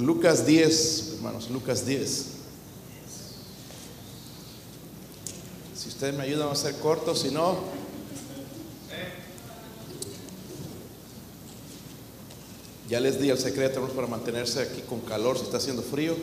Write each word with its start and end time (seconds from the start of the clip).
Lucas 0.00 0.46
10, 0.46 1.16
hermanos, 1.16 1.50
Lucas 1.50 1.84
10. 1.84 2.26
Si 5.76 5.88
ustedes 5.88 6.14
me 6.14 6.22
ayudan 6.22 6.48
a 6.48 6.54
ser 6.54 6.74
cortos, 6.76 7.20
si 7.20 7.30
no, 7.30 7.58
ya 12.88 12.98
les 12.98 13.20
di 13.20 13.28
el 13.28 13.38
secreto 13.38 13.74
hermanos, 13.74 13.94
para 13.94 14.06
mantenerse 14.06 14.62
aquí 14.62 14.80
con 14.88 15.00
calor 15.00 15.36
si 15.36 15.44
está 15.44 15.58
haciendo 15.58 15.82
frío. 15.82 16.16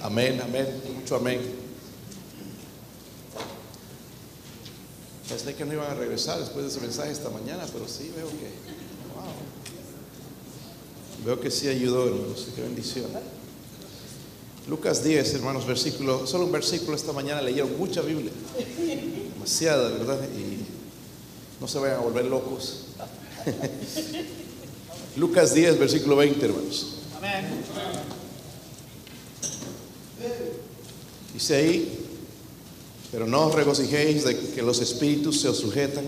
Amén, 0.00 0.40
amén, 0.40 0.66
mucho 0.94 1.16
amén. 1.16 1.40
Pensé 5.28 5.54
que 5.56 5.64
no 5.64 5.72
iban 5.72 5.90
a 5.90 5.94
regresar 5.94 6.38
después 6.38 6.64
de 6.64 6.70
ese 6.70 6.80
mensaje 6.80 7.10
esta 7.10 7.30
mañana, 7.30 7.66
pero 7.72 7.88
sí 7.88 8.12
veo 8.14 8.28
que. 8.28 8.87
Veo 11.28 11.38
que 11.38 11.50
sí 11.50 11.68
ayudó, 11.68 12.06
hermanos, 12.06 12.46
qué 12.56 12.62
bendición. 12.62 13.04
Lucas 14.66 15.04
10, 15.04 15.34
hermanos, 15.34 15.66
versículo, 15.66 16.26
solo 16.26 16.46
un 16.46 16.52
versículo 16.52 16.96
esta 16.96 17.12
mañana 17.12 17.42
leyeron 17.42 17.76
mucha 17.76 18.00
Biblia, 18.00 18.32
demasiada, 19.34 19.90
¿verdad? 19.90 20.20
Y 20.34 20.64
no 21.60 21.68
se 21.68 21.80
vayan 21.80 21.98
a 21.98 22.00
volver 22.00 22.24
locos. 22.24 22.86
Lucas 25.18 25.52
10, 25.52 25.78
versículo 25.78 26.16
20, 26.16 26.46
hermanos. 26.46 26.94
Dice 31.34 31.56
ahí, 31.56 32.06
pero 33.12 33.26
no 33.26 33.48
os 33.48 33.54
regocijéis 33.54 34.24
de 34.24 34.34
que 34.34 34.62
los 34.62 34.80
espíritus 34.80 35.42
se 35.42 35.50
os 35.50 35.58
sujetan, 35.58 36.06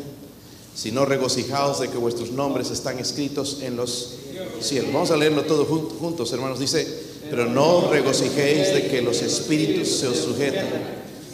sino 0.75 1.05
regocijaos 1.05 1.81
de 1.81 1.89
que 1.89 1.99
vuestros 1.99 2.31
nombres 2.31 2.71
están 2.71 2.99
escritos 2.99 3.59
en 3.63 3.77
los 3.77 4.15
cielos. 4.61 4.93
Vamos 4.93 5.11
a 5.11 5.17
leerlo 5.17 5.43
todo 5.43 5.65
juntos, 5.65 6.33
hermanos. 6.33 6.59
Dice, 6.59 6.87
pero 7.29 7.47
no 7.47 7.91
regocijéis 7.91 8.73
de 8.75 8.89
que 8.89 9.03
los 9.03 9.23
espíritus 9.23 9.89
se 9.89 10.09
os 10.09 10.19
sujetan, 10.19 10.69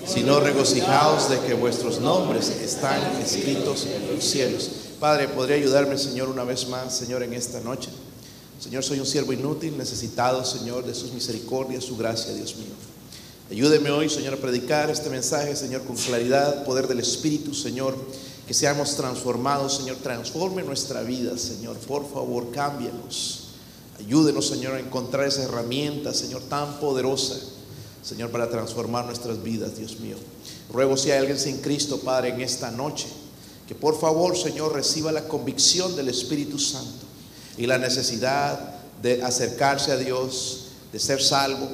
sino 0.07 0.41
regocijaos 0.41 1.31
de 1.31 1.41
que 1.41 1.55
vuestros 1.55 2.01
nombres 2.01 2.49
están 2.51 3.01
escritos 3.23 3.87
en 3.87 4.15
los 4.15 4.25
cielos. 4.25 4.71
Padre, 5.01 5.29
¿podría 5.29 5.57
ayudarme, 5.57 5.99
Señor, 5.99 6.29
una 6.29 6.45
vez 6.45 6.69
más, 6.69 6.97
Señor, 6.97 7.23
en 7.23 7.35
esta 7.35 7.61
noche? 7.61 7.91
Señor, 8.59 8.83
soy 8.83 8.99
un 9.01 9.07
siervo 9.07 9.33
inútil, 9.33 9.77
necesitado, 9.77 10.45
Señor, 10.45 10.85
de 10.87 10.95
sus 10.95 11.13
misericordias, 11.13 11.85
su 11.85 11.97
gracia, 11.97 12.33
Dios 12.33 12.57
mío. 12.57 12.73
Ayúdeme 13.51 13.91
hoy, 13.91 14.09
Señor, 14.09 14.35
a 14.35 14.39
predicar 14.39 14.91
este 14.91 15.11
mensaje, 15.11 15.55
Señor, 15.55 15.83
con 15.83 15.97
claridad, 15.97 16.65
poder 16.65 16.89
del 16.89 17.01
Espíritu, 17.01 17.55
Señor. 17.55 17.95
Que 18.47 18.55
seamos 18.55 18.97
transformados, 18.97 19.77
Señor. 19.77 19.97
Transforme 19.97 20.63
nuestra 20.63 21.03
vida, 21.03 21.37
Señor. 21.37 21.77
Por 21.79 22.09
favor, 22.11 22.51
cámbianos. 22.51 23.49
Ayúdenos, 23.99 24.47
Señor, 24.47 24.75
a 24.75 24.81
encontrar 24.81 25.27
esa 25.27 25.43
herramienta, 25.45 26.13
Señor, 26.13 26.43
tan 26.43 26.79
poderosa, 26.79 27.37
Señor, 28.03 28.31
para 28.31 28.51
transformar 28.51 29.07
nuestras 29.07 29.43
vidas, 29.43 29.77
Dios 29.77 29.99
mío. 30.01 30.17
Ruego 30.73 30.97
si 30.97 31.11
hay 31.11 31.19
alguien 31.19 31.39
sin 31.39 31.59
Cristo, 31.59 31.99
Padre, 32.01 32.29
en 32.29 32.41
esta 32.43 32.71
noche, 32.71 33.07
que 33.67 33.75
por 33.75 33.99
favor, 33.99 34.37
Señor, 34.37 34.75
reciba 34.75 35.13
la 35.13 35.27
convicción 35.27 35.97
del 35.97 36.09
Espíritu 36.09 36.59
Santo 36.59 37.07
y 37.57 37.67
la 37.67 37.79
necesidad 37.79 38.77
de 39.01 39.23
acercarse 39.23 39.93
a 39.93 39.97
Dios, 39.97 40.67
de 40.93 40.99
ser 40.99 41.23
salvo 41.23 41.69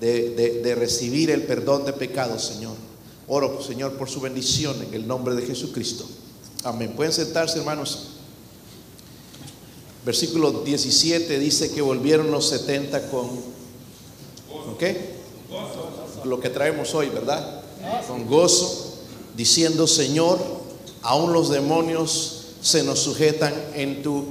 de, 0.00 0.74
recibir 0.78 1.30
el 1.30 1.42
perdón 1.42 1.84
de 1.84 1.92
pecados, 1.92 2.44
Señor. 2.44 2.74
Oro, 3.32 3.62
Señor, 3.62 3.92
por 3.92 4.10
su 4.10 4.20
bendición 4.20 4.82
en 4.82 4.92
el 4.92 5.06
nombre 5.06 5.36
de 5.36 5.46
Jesucristo. 5.46 6.04
Amén. 6.64 6.94
Pueden 6.96 7.12
sentarse, 7.12 7.60
hermanos. 7.60 8.08
Versículo 10.04 10.50
17 10.64 11.38
dice 11.38 11.70
que 11.70 11.80
volvieron 11.80 12.32
los 12.32 12.48
70 12.48 13.08
con, 13.08 13.28
¿con 14.64 14.76
qué? 14.76 15.14
Lo 16.24 16.40
que 16.40 16.50
traemos 16.50 16.92
hoy, 16.92 17.08
¿verdad? 17.08 17.62
Con 18.08 18.26
gozo, 18.26 18.94
diciendo, 19.36 19.86
Señor, 19.86 20.40
aún 21.02 21.32
los 21.32 21.50
demonios 21.50 22.46
se 22.60 22.82
nos 22.82 22.98
sujetan 22.98 23.54
en 23.76 24.02
tu 24.02 24.24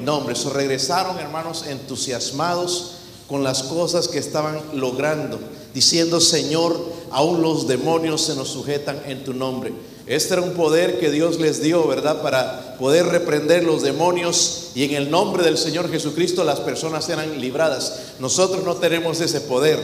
nombre. 0.00 0.36
Regresaron, 0.52 1.18
hermanos, 1.18 1.66
entusiasmados 1.66 2.92
con 3.26 3.42
las 3.42 3.64
cosas 3.64 4.06
que 4.06 4.20
estaban 4.20 4.60
logrando, 4.74 5.40
diciendo, 5.74 6.20
Señor, 6.20 6.93
aún 7.14 7.42
los 7.42 7.68
demonios 7.68 8.22
se 8.22 8.34
nos 8.34 8.48
sujetan 8.48 9.00
en 9.06 9.22
tu 9.22 9.32
nombre. 9.32 9.72
Este 10.06 10.34
era 10.34 10.42
un 10.42 10.54
poder 10.54 10.98
que 10.98 11.12
Dios 11.12 11.38
les 11.38 11.62
dio, 11.62 11.86
¿verdad? 11.86 12.20
Para 12.22 12.76
poder 12.76 13.06
reprender 13.06 13.62
los 13.62 13.82
demonios 13.82 14.72
y 14.74 14.82
en 14.82 14.94
el 14.94 15.10
nombre 15.12 15.44
del 15.44 15.56
Señor 15.56 15.88
Jesucristo 15.88 16.42
las 16.42 16.58
personas 16.58 17.08
eran 17.08 17.40
libradas. 17.40 18.14
Nosotros 18.18 18.64
no 18.64 18.74
tenemos 18.74 19.20
ese 19.20 19.40
poder 19.40 19.78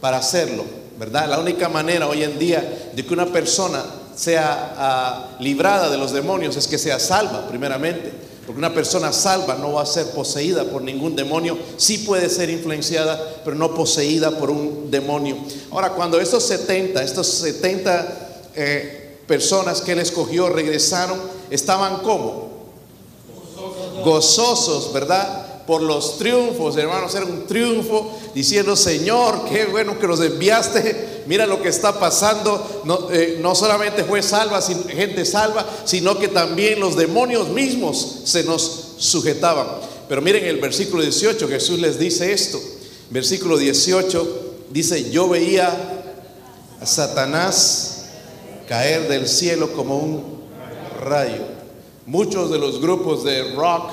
para 0.00 0.18
hacerlo, 0.18 0.64
¿verdad? 1.00 1.28
La 1.28 1.40
única 1.40 1.68
manera 1.68 2.06
hoy 2.06 2.22
en 2.22 2.38
día 2.38 2.90
de 2.94 3.04
que 3.04 3.12
una 3.12 3.26
persona 3.26 3.84
sea 4.14 4.74
ah, 4.76 5.28
librada 5.40 5.90
de 5.90 5.98
los 5.98 6.12
demonios 6.12 6.56
es 6.56 6.68
que 6.68 6.78
sea 6.78 7.00
salva, 7.00 7.48
primeramente. 7.48 8.27
Porque 8.48 8.60
una 8.60 8.72
persona 8.72 9.12
salva 9.12 9.56
no 9.56 9.74
va 9.74 9.82
a 9.82 9.86
ser 9.86 10.06
poseída 10.12 10.64
por 10.64 10.80
ningún 10.80 11.14
demonio. 11.14 11.58
Sí 11.76 11.98
puede 11.98 12.30
ser 12.30 12.48
influenciada, 12.48 13.42
pero 13.44 13.54
no 13.54 13.74
poseída 13.74 14.38
por 14.38 14.48
un 14.48 14.90
demonio. 14.90 15.36
Ahora, 15.70 15.90
cuando 15.90 16.18
estos 16.18 16.44
70, 16.44 17.02
estos 17.02 17.26
70 17.26 18.48
eh, 18.54 19.18
personas 19.26 19.82
que 19.82 19.92
él 19.92 19.98
escogió 19.98 20.48
regresaron, 20.48 21.20
estaban 21.50 21.98
como? 21.98 22.48
Gozosos, 24.02 24.94
¿verdad? 24.94 25.47
Por 25.68 25.82
los 25.82 26.16
triunfos, 26.16 26.78
hermanos, 26.78 27.14
era 27.14 27.26
un 27.26 27.46
triunfo 27.46 28.18
diciendo, 28.34 28.74
Señor, 28.74 29.44
qué 29.50 29.66
bueno 29.66 29.98
que 29.98 30.06
nos 30.06 30.18
enviaste, 30.22 31.24
mira 31.26 31.46
lo 31.46 31.60
que 31.60 31.68
está 31.68 32.00
pasando, 32.00 32.82
no, 32.86 33.10
eh, 33.12 33.36
no 33.42 33.54
solamente 33.54 34.02
fue 34.04 34.22
salva, 34.22 34.62
gente 34.62 35.26
salva, 35.26 35.66
sino 35.84 36.18
que 36.18 36.28
también 36.28 36.80
los 36.80 36.96
demonios 36.96 37.50
mismos 37.50 38.20
se 38.24 38.44
nos 38.44 38.94
sujetaban. 38.96 39.66
Pero 40.08 40.22
miren 40.22 40.46
el 40.46 40.56
versículo 40.56 41.02
18, 41.02 41.46
Jesús 41.46 41.78
les 41.78 41.98
dice 41.98 42.32
esto, 42.32 42.58
versículo 43.10 43.58
18 43.58 44.54
dice, 44.70 45.10
yo 45.10 45.28
veía 45.28 45.68
a 46.80 46.86
Satanás 46.86 48.06
caer 48.66 49.06
del 49.06 49.28
cielo 49.28 49.74
como 49.74 49.98
un 49.98 50.24
rayo. 51.04 51.58
Muchos 52.06 52.50
de 52.50 52.58
los 52.58 52.80
grupos 52.80 53.22
de 53.22 53.52
rock, 53.54 53.90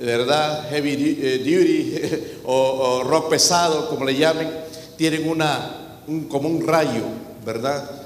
¿verdad? 0.00 0.68
Heavy 0.70 1.18
eh, 1.20 1.38
duty 1.38 2.40
o, 2.44 3.02
rock 3.04 3.30
pesado, 3.30 3.88
como 3.88 4.04
le 4.04 4.16
llamen, 4.16 4.48
tienen 4.96 5.28
una, 5.28 5.98
como 6.28 6.48
un 6.48 6.66
rayo, 6.66 7.02
¿verdad? 7.44 7.98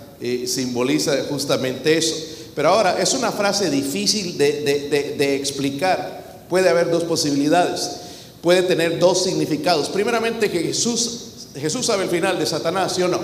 simboliza 0.46 1.12
justamente 1.28 1.98
eso. 1.98 2.14
Pero 2.54 2.70
ahora, 2.70 2.98
es 2.98 3.12
una 3.12 3.30
frase 3.30 3.68
difícil 3.68 4.38
de, 4.38 5.36
explicar. 5.36 6.44
Puede 6.48 6.68
haber 6.70 6.90
dos 6.90 7.04
posibilidades. 7.04 7.90
Puede 8.40 8.62
tener 8.62 8.98
dos 8.98 9.24
significados. 9.24 9.90
Primeramente 9.90 10.50
que 10.50 10.60
Jesús, 10.60 11.48
Jesús 11.56 11.84
sabe 11.84 12.04
el 12.04 12.10
final 12.10 12.38
de 12.38 12.46
Satanás, 12.46 12.94
¿sí 12.94 13.02
o 13.02 13.08
no? 13.08 13.20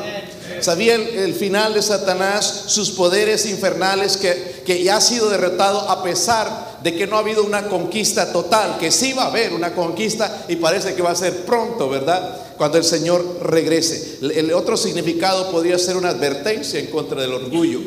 Sabía 0.61 0.97
el, 0.97 1.33
final 1.33 1.73
de 1.73 1.81
Satanás, 1.81 2.65
sus 2.67 2.91
poderes 2.91 3.47
infernales, 3.47 4.19
que, 4.19 4.63
que 4.67 4.83
ya 4.83 4.97
ha 4.97 5.01
sido 5.01 5.31
derrotado 5.31 5.89
a 5.89 6.03
pesar 6.03 6.70
de 6.83 6.95
que 6.95 7.07
no 7.07 7.17
ha 7.17 7.21
habido 7.21 7.45
una 7.45 7.69
conquista 7.69 8.33
total, 8.33 8.79
que 8.79 8.91
sí 8.91 9.13
va 9.13 9.25
a 9.25 9.29
haber 9.29 9.53
una 9.53 9.75
conquista 9.75 10.45
y 10.49 10.57
parece 10.57 10.95
que 10.95 11.03
va 11.03 11.11
a 11.11 11.17
ser 11.17 11.45
pronto, 11.45 11.89
¿verdad? 11.89 12.55
Cuando 12.57 12.79
el 12.79 12.85
Señor 12.85 13.41
regrese. 13.43 14.19
El 14.21 14.53
otro 14.53 14.77
significado 14.77 15.51
podría 15.51 15.79
ser 15.79 15.97
una 15.97 16.11
advertencia 16.11 16.81
en 16.81 16.87
contra 16.87 17.21
del 17.21 17.33
orgullo, 17.33 17.81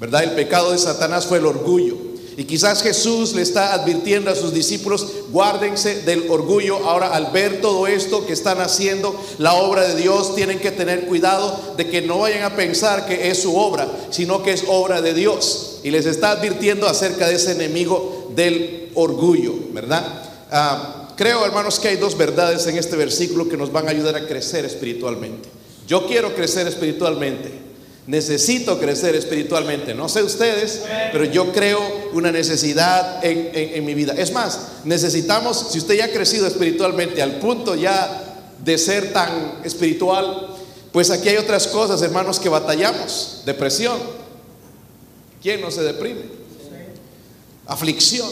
¿verdad? 0.00 0.24
El 0.24 0.32
pecado 0.32 0.72
de 0.72 0.78
Satanás 0.78 1.26
fue 1.26 1.38
el 1.38 1.46
orgullo. 1.46 2.06
Y 2.38 2.44
quizás 2.44 2.82
Jesús 2.82 3.32
le 3.32 3.40
está 3.40 3.72
advirtiendo 3.72 4.30
a 4.30 4.34
sus 4.34 4.52
discípulos, 4.52 5.06
guárdense 5.30 6.02
del 6.02 6.26
orgullo. 6.28 6.76
Ahora 6.84 7.08
al 7.08 7.30
ver 7.30 7.62
todo 7.62 7.86
esto 7.86 8.26
que 8.26 8.34
están 8.34 8.60
haciendo, 8.60 9.18
la 9.38 9.54
obra 9.54 9.88
de 9.88 9.94
Dios, 9.94 10.34
tienen 10.34 10.58
que 10.58 10.70
tener 10.70 11.06
cuidado 11.06 11.58
de 11.78 11.88
que 11.88 12.02
no 12.02 12.18
vayan 12.18 12.42
a 12.42 12.54
pensar 12.54 13.06
que 13.06 13.30
es 13.30 13.40
su 13.40 13.56
obra, 13.56 13.88
sino 14.10 14.42
que 14.42 14.52
es 14.52 14.64
obra 14.68 15.00
de 15.00 15.14
Dios. 15.14 15.78
Y 15.82 15.90
les 15.90 16.04
está 16.04 16.32
advirtiendo 16.32 16.86
acerca 16.86 17.26
de 17.26 17.36
ese 17.36 17.52
enemigo 17.52 18.15
del 18.36 18.90
orgullo, 18.94 19.54
¿verdad? 19.72 20.04
Ah, 20.52 21.08
creo, 21.16 21.44
hermanos, 21.44 21.80
que 21.80 21.88
hay 21.88 21.96
dos 21.96 22.16
verdades 22.16 22.66
en 22.66 22.76
este 22.76 22.94
versículo 22.94 23.48
que 23.48 23.56
nos 23.56 23.72
van 23.72 23.88
a 23.88 23.90
ayudar 23.90 24.14
a 24.14 24.26
crecer 24.26 24.64
espiritualmente. 24.64 25.48
Yo 25.88 26.06
quiero 26.06 26.34
crecer 26.34 26.66
espiritualmente. 26.66 27.66
Necesito 28.06 28.78
crecer 28.78 29.16
espiritualmente. 29.16 29.92
No 29.94 30.08
sé 30.08 30.22
ustedes, 30.22 30.82
pero 31.10 31.24
yo 31.24 31.52
creo 31.52 31.80
una 32.12 32.30
necesidad 32.30 33.24
en, 33.24 33.84
mi 33.84 33.94
vida. 33.94 34.14
Es 34.16 34.32
más, 34.32 34.60
necesitamos, 34.84 35.68
si 35.70 35.78
usted 35.78 35.96
ya 35.96 36.04
ha 36.04 36.12
crecido 36.12 36.46
espiritualmente 36.46 37.20
al 37.20 37.40
punto 37.40 37.74
ya 37.74 38.22
de 38.64 38.78
ser 38.78 39.12
tan 39.12 39.60
espiritual, 39.64 40.54
pues 40.92 41.10
aquí 41.10 41.30
hay 41.30 41.36
otras 41.36 41.66
cosas, 41.66 42.00
hermanos, 42.02 42.38
que 42.38 42.48
batallamos. 42.48 43.42
Depresión. 43.44 43.98
¿Quién 45.42 45.60
no 45.60 45.70
se 45.72 45.82
deprime? 45.82 46.45
Aflicción, 47.66 48.28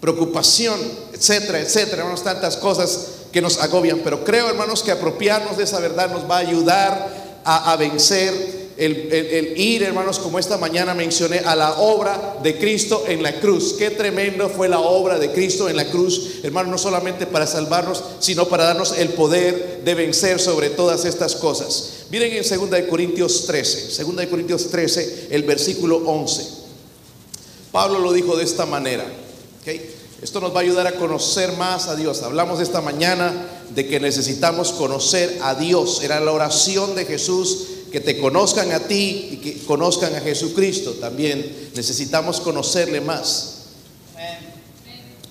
preocupación, 0.00 0.78
etcétera, 1.12 1.60
etcétera. 1.60 1.98
Hermanos, 1.98 2.24
tantas 2.24 2.56
cosas 2.56 3.06
que 3.32 3.40
nos 3.40 3.60
agobian, 3.60 4.00
pero 4.02 4.24
creo, 4.24 4.48
hermanos, 4.48 4.82
que 4.82 4.90
apropiarnos 4.90 5.56
de 5.56 5.64
esa 5.64 5.80
verdad 5.80 6.10
nos 6.10 6.28
va 6.28 6.36
a 6.36 6.40
ayudar 6.40 7.40
a, 7.44 7.72
a 7.72 7.76
vencer 7.76 8.60
el, 8.80 9.58
ir, 9.58 9.82
hermanos, 9.82 10.18
como 10.18 10.38
esta 10.38 10.56
mañana 10.56 10.94
mencioné, 10.94 11.40
a 11.40 11.54
la 11.54 11.74
obra 11.80 12.38
de 12.42 12.56
Cristo 12.56 13.04
en 13.06 13.22
la 13.22 13.38
cruz. 13.38 13.74
Qué 13.78 13.90
tremendo 13.90 14.48
fue 14.48 14.68
la 14.68 14.80
obra 14.80 15.18
de 15.18 15.32
Cristo 15.32 15.68
en 15.68 15.76
la 15.76 15.84
cruz, 15.90 16.40
hermanos, 16.42 16.70
no 16.70 16.78
solamente 16.78 17.26
para 17.26 17.46
salvarnos, 17.46 18.02
sino 18.20 18.48
para 18.48 18.64
darnos 18.64 18.96
el 18.96 19.10
poder 19.10 19.82
de 19.84 19.94
vencer 19.94 20.40
sobre 20.40 20.70
todas 20.70 21.04
estas 21.04 21.36
cosas. 21.36 21.90
Miren 22.10 22.32
en 22.32 22.42
2 22.42 22.70
de 22.70 22.86
Corintios 22.86 23.44
13, 23.46 24.02
2 24.02 24.16
de 24.16 24.28
Corintios 24.28 24.70
13, 24.70 25.28
el 25.30 25.42
versículo 25.42 25.98
11. 26.06 26.59
Pablo 27.72 27.98
lo 27.98 28.12
dijo 28.12 28.36
de 28.36 28.44
esta 28.44 28.66
manera. 28.66 29.04
Esto 30.22 30.40
nos 30.40 30.54
va 30.54 30.58
a 30.58 30.62
ayudar 30.62 30.86
a 30.86 30.96
conocer 30.96 31.56
más 31.56 31.88
a 31.88 31.96
Dios. 31.96 32.22
Hablamos 32.22 32.60
esta 32.60 32.80
mañana 32.80 33.32
de 33.74 33.86
que 33.86 34.00
necesitamos 34.00 34.72
conocer 34.72 35.38
a 35.42 35.54
Dios. 35.54 36.02
Era 36.02 36.20
la 36.20 36.32
oración 36.32 36.94
de 36.94 37.06
Jesús 37.06 37.66
que 37.90 38.00
te 38.00 38.18
conozcan 38.18 38.70
a 38.72 38.80
ti 38.80 39.28
y 39.32 39.36
que 39.36 39.64
conozcan 39.64 40.14
a 40.14 40.20
Jesucristo. 40.20 40.92
También 41.00 41.70
necesitamos 41.74 42.40
conocerle 42.40 43.00
más. 43.00 43.56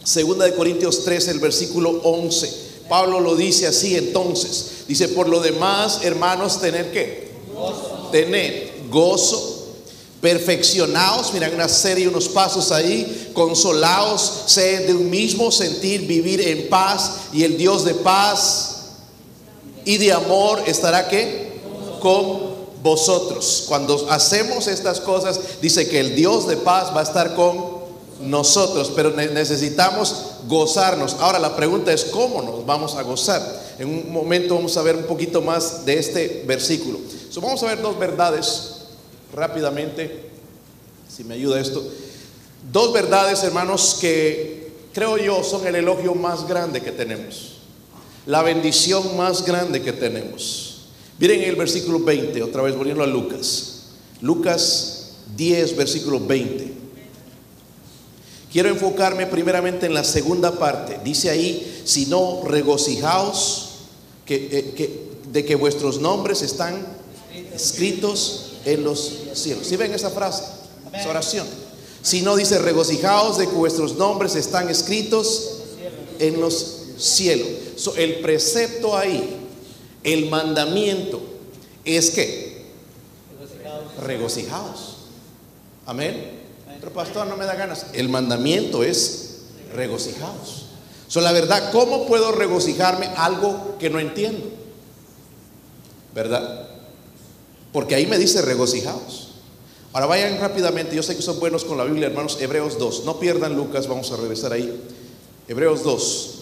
Segunda 0.04 0.46
de 0.46 0.56
Corintios 0.56 1.04
13, 1.04 1.32
el 1.32 1.40
versículo 1.40 2.02
11. 2.04 2.70
Pablo 2.90 3.20
lo 3.20 3.36
dice 3.36 3.68
así 3.68 3.96
entonces. 3.96 4.86
Dice, 4.88 5.10
por 5.10 5.30
lo 5.30 5.40
demás, 5.40 6.00
hermanos, 6.02 6.60
tener 6.60 6.92
qué? 6.92 7.30
Tener 8.12 8.74
gozo. 8.90 9.59
Perfeccionaos, 10.22 11.32
miren 11.34 11.54
una 11.54 11.70
serie, 11.70 12.08
unos 12.08 12.28
pasos 12.28 12.72
ahí, 12.74 13.32
consolaos, 13.34 14.44
sed 14.48 14.88
de 14.88 14.94
un 14.94 15.10
mismo 15.10 15.50
sentir, 15.50 16.02
vivir 16.02 16.42
en 16.42 16.68
paz 16.68 17.12
y 17.32 17.44
el 17.44 17.58
Dios 17.58 17.86
de 17.86 17.94
paz 17.94 18.76
y 19.86 19.98
de 19.98 20.12
amor 20.12 20.62
estará 20.66 21.08
qué? 21.08 21.60
Con 22.02 22.50
vosotros. 22.84 23.66
Cuando 23.68 24.08
hacemos 24.10 24.68
estas 24.68 25.00
cosas, 25.00 25.40
dice 25.62 25.88
que 25.88 26.00
el 26.00 26.16
Dios 26.16 26.48
de 26.48 26.58
paz 26.58 26.94
va 26.94 27.00
a 27.00 27.04
estar 27.04 27.34
con 27.34 27.80
nosotros, 28.22 28.92
pero 28.94 29.12
necesitamos 29.12 30.16
gozarnos. 30.48 31.16
Ahora 31.20 31.40
la 31.40 31.56
pregunta 31.56 31.94
es, 31.94 32.06
¿cómo 32.06 32.42
nos 32.42 32.66
vamos 32.66 32.96
a 32.96 33.04
gozar? 33.04 33.42
En 33.80 33.88
un 33.88 34.12
momento 34.12 34.56
vamos 34.56 34.76
a 34.76 34.82
ver 34.82 34.98
un 34.98 35.04
poquito 35.04 35.42
más 35.42 35.86
de 35.86 35.98
este 35.98 36.44
versículo. 36.46 37.00
vamos 37.42 37.64
a 37.64 37.68
ver 37.68 37.82
dos 37.82 37.98
verdades 37.98 38.79
rápidamente, 39.34 40.30
si 41.08 41.24
me 41.24 41.36
ayuda 41.36 41.60
esto. 41.60 41.84
Dos 42.72 42.94
verdades, 42.94 43.44
hermanos, 43.44 43.98
que 44.00 44.72
creo 44.94 45.18
yo 45.18 45.44
son 45.44 45.66
el 45.66 45.76
elogio 45.76 46.16
más 46.16 46.48
grande 46.48 46.82
que 46.82 46.92
tenemos. 46.92 47.58
La 48.26 48.44
bendición 48.44 49.18
más 49.18 49.46
grande 49.46 49.82
que 49.82 49.94
tenemos. 49.94 50.88
Miren 51.18 51.42
el 51.42 51.56
versículo 51.56 52.00
20, 52.00 52.44
otra 52.44 52.62
vez 52.62 52.76
volviendo 52.76 53.04
a 53.04 53.08
Lucas. 53.08 53.84
Lucas 54.22 55.12
10, 55.36 55.76
versículo 55.76 56.20
20. 56.20 56.74
Quiero 58.52 58.70
enfocarme 58.70 59.28
primeramente 59.28 59.86
en 59.86 59.94
la 59.94 60.04
segunda 60.04 60.58
parte. 60.58 61.00
Dice 61.04 61.30
ahí, 61.30 61.82
si 61.86 62.08
no 62.08 62.42
regocijaos 62.46 63.70
eh, 64.28 65.06
de 65.32 65.46
que 65.46 65.56
vuestros 65.56 66.00
nombres 66.00 66.42
están 66.42 66.86
escritos 67.54 68.49
en 68.66 68.84
los 68.84 69.14
cielos. 69.34 69.68
¿Sí 69.68 69.76
ven 69.76 69.94
esa 69.94 70.10
frase? 70.10 70.44
Esa 70.94 71.10
oración. 71.10 71.48
Si 72.02 72.22
no 72.22 72.36
dice 72.36 72.60
regocijaos 72.60 73.38
de 73.38 73.48
que 73.48 73.54
vuestros 73.54 73.96
nombres 73.96 74.36
están 74.36 74.70
escritos 74.70 75.60
en 76.20 76.40
los 76.40 76.78
cielos. 76.98 77.48
el 77.98 78.20
precepto 78.20 78.98
ahí 78.98 79.40
el 80.04 80.30
mandamiento 80.30 81.22
es 81.84 82.12
que 82.12 82.66
regocijaos. 84.02 84.98
Amén. 85.86 86.40
Pero 86.80 86.94
pastor, 86.94 87.28
no 87.28 87.36
me 87.36 87.46
da 87.46 87.56
ganas. 87.56 87.88
El 87.94 88.10
mandamiento 88.10 88.84
es 88.84 89.42
regocijaos. 89.74 90.68
So, 91.08 91.22
la 91.22 91.32
verdad, 91.32 91.72
¿cómo 91.72 92.06
puedo 92.06 92.32
regocijarme 92.32 93.08
algo 93.18 93.78
que 93.80 93.90
no 93.90 94.00
entiendo? 94.00 94.46
¿Verdad? 96.14 96.69
Porque 97.72 97.96
ahí 97.96 98.06
me 98.06 98.18
dice 98.18 98.42
regocijaos. 98.42 99.30
Ahora 99.92 100.06
vayan 100.06 100.40
rápidamente, 100.40 100.96
yo 100.96 101.04
sé 101.04 101.16
que 101.16 101.22
son 101.22 101.40
buenos 101.40 101.66
con 101.66 101.78
la 101.78 101.84
Biblia, 101.84 102.08
hermanos, 102.08 102.38
Hebreos 102.40 102.78
2. 102.78 103.06
No 103.06 103.20
pierdan 103.20 103.56
Lucas, 103.56 103.88
vamos 103.88 104.12
a 104.12 104.18
regresar 104.18 104.54
ahí. 104.54 104.82
Hebreos 105.48 105.84
2. 105.84 106.36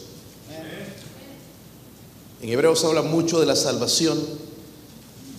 En 2.42 2.50
Hebreos 2.50 2.84
habla 2.84 3.02
mucho 3.02 3.40
de 3.40 3.46
la 3.46 3.56
salvación 3.56 4.22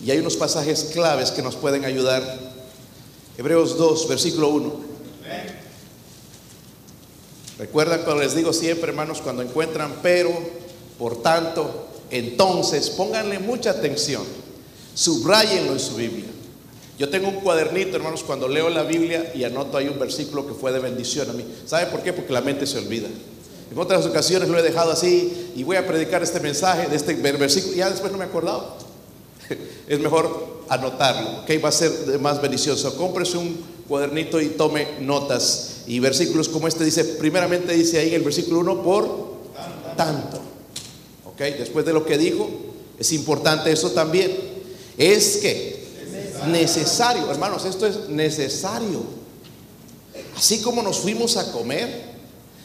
y 0.04 0.10
hay 0.10 0.18
unos 0.18 0.36
pasajes 0.36 0.90
claves 0.92 1.30
que 1.30 1.42
nos 1.42 1.54
pueden 1.54 1.84
ayudar. 1.84 2.22
Hebreos 3.36 3.76
2, 3.76 4.08
versículo 4.08 4.48
1. 4.48 4.88
Recuerdan 7.58 8.02
cuando 8.02 8.22
les 8.22 8.34
digo 8.34 8.52
siempre, 8.52 8.90
hermanos, 8.90 9.20
cuando 9.20 9.42
encuentran 9.42 9.96
pero, 10.02 10.30
por 10.98 11.22
tanto, 11.22 11.88
entonces, 12.10 12.88
pónganle 12.90 13.38
mucha 13.38 13.70
atención, 13.70 14.22
subrayenlo 14.98 15.74
en 15.74 15.78
su 15.78 15.94
Biblia. 15.94 16.26
Yo 16.98 17.08
tengo 17.08 17.28
un 17.28 17.36
cuadernito, 17.36 17.96
hermanos, 17.96 18.24
cuando 18.24 18.48
leo 18.48 18.68
la 18.68 18.82
Biblia 18.82 19.30
y 19.32 19.44
anoto 19.44 19.78
ahí 19.78 19.86
un 19.86 19.98
versículo 19.98 20.44
que 20.44 20.54
fue 20.54 20.72
de 20.72 20.80
bendición 20.80 21.30
a 21.30 21.32
mí. 21.32 21.44
¿Sabe 21.66 21.86
por 21.86 22.02
qué? 22.02 22.12
Porque 22.12 22.32
la 22.32 22.40
mente 22.40 22.66
se 22.66 22.78
olvida. 22.78 23.06
En 23.70 23.78
otras 23.78 24.04
ocasiones 24.06 24.48
lo 24.48 24.58
he 24.58 24.62
dejado 24.62 24.90
así 24.90 25.52
y 25.54 25.62
voy 25.62 25.76
a 25.76 25.86
predicar 25.86 26.24
este 26.24 26.40
mensaje 26.40 26.88
de 26.88 26.96
este 26.96 27.14
versículo 27.14 27.74
y 27.74 27.76
ya 27.76 27.90
después 27.90 28.10
no 28.10 28.18
me 28.18 28.24
he 28.24 28.28
acordado. 28.28 28.76
Es 29.86 30.00
mejor 30.00 30.64
anotarlo, 30.68 31.44
que 31.46 31.58
va 31.58 31.68
a 31.68 31.72
ser 31.72 32.18
más 32.18 32.42
beneficioso. 32.42 32.96
Cómprese 32.96 33.38
un 33.38 33.56
cuadernito 33.86 34.40
y 34.40 34.48
tome 34.48 34.98
notas. 35.00 35.82
Y 35.86 36.00
versículos 36.00 36.48
como 36.48 36.66
este 36.66 36.84
dice, 36.84 37.04
primeramente 37.04 37.72
dice 37.72 38.00
ahí 38.00 38.08
en 38.08 38.14
el 38.16 38.22
versículo 38.22 38.60
1, 38.60 38.82
por 38.82 39.38
tanto. 39.96 40.38
Ok, 41.24 41.38
después 41.56 41.86
de 41.86 41.92
lo 41.92 42.04
que 42.04 42.18
dijo, 42.18 42.50
es 42.98 43.12
importante 43.12 43.70
eso 43.70 43.92
también. 43.92 44.47
Es 44.98 45.38
que 45.38 45.78
necesario, 46.48 47.30
hermanos, 47.30 47.64
esto 47.64 47.86
es 47.86 48.08
necesario. 48.10 49.02
Así 50.36 50.60
como 50.60 50.82
nos 50.82 50.98
fuimos 50.98 51.36
a 51.36 51.50
comer, 51.52 52.08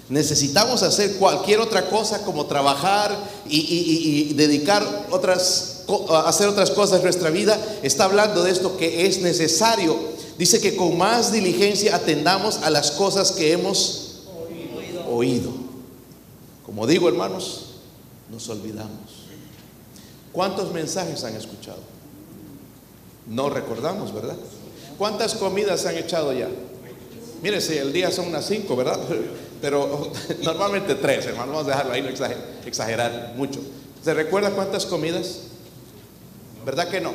Necesitamos 0.10 0.84
hacer 0.84 1.16
cualquier 1.16 1.62
otra 1.62 1.90
cosa 1.90 2.24
como 2.24 2.46
trabajar 2.46 3.18
y, 3.48 4.34
dedicar 4.34 5.08
otras, 5.12 5.84
hacer 6.26 6.50
otras 6.50 6.72
cosas 6.72 6.98
en 6.98 7.04
nuestra 7.04 7.30
vida. 7.30 7.58
Está 7.84 8.06
hablando 8.06 8.44
de 8.44 8.52
esto 8.52 8.76
que 8.76 9.06
es 9.08 9.22
necesario. 9.22 9.98
Dice 10.38 10.60
que 10.60 10.76
con 10.76 10.98
más 10.98 11.32
diligencia 11.32 11.96
atendamos 11.96 12.58
a 12.64 12.70
las 12.70 12.92
cosas 12.92 13.32
que 13.32 13.54
hemos 13.54 14.24
oído. 15.10 15.52
Como 16.66 16.86
digo, 16.86 17.08
hermanos, 17.08 17.62
nos 18.30 18.50
olvidamos. 18.50 19.24
¿Cuántos 20.34 20.74
mensajes 20.74 21.24
han 21.24 21.36
escuchado? 21.36 21.93
No 23.28 23.50
recordamos, 23.50 24.14
¿verdad? 24.14 24.36
¿Cuántas 24.98 25.36
comidas 25.36 25.86
han 25.86 25.98
echado 25.98 26.34
ya? 26.34 26.50
Mire, 27.42 27.60
si 27.62 27.78
el 27.78 27.92
día 27.92 28.12
son 28.12 28.28
unas 28.28 28.46
cinco, 28.46 28.76
¿verdad? 28.76 29.00
pero 29.62 30.12
normalmente 30.44 30.96
tres, 30.96 31.26
hermano, 31.26 31.54
vamos 31.54 31.68
a 31.68 31.70
dejarlo 31.70 31.94
ahí, 31.94 32.02
no 32.02 32.10
exagerar, 32.66 33.34
mucho. 33.36 33.60
¿Se 34.04 34.14
recuerda 34.14 34.52
cuántas 34.52 34.86
comidas? 34.86 35.42
¿Verdad 36.66 36.90
que 36.90 37.02
no? 37.02 37.12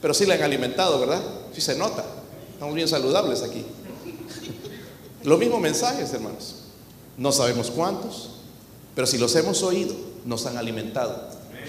Pero 0.00 0.14
sí 0.14 0.26
le 0.26 0.34
han 0.34 0.42
alimentado, 0.42 0.98
¿verdad? 1.00 1.20
Sí 1.52 1.60
se 1.60 1.76
nota. 1.76 2.04
Estamos 2.52 2.74
bien 2.74 2.88
saludables 2.88 3.42
aquí. 3.42 3.64
Lo 5.24 5.38
mismo 5.38 5.58
mensajes, 5.60 6.12
hermanos. 6.12 6.56
No 7.16 7.32
sabemos 7.32 7.70
cuántos, 7.70 8.30
pero 8.94 9.06
si 9.06 9.18
los 9.18 9.34
hemos 9.36 9.62
oído, 9.62 9.94
nos 10.24 10.46
han 10.46 10.56
alimentado. 10.56 11.28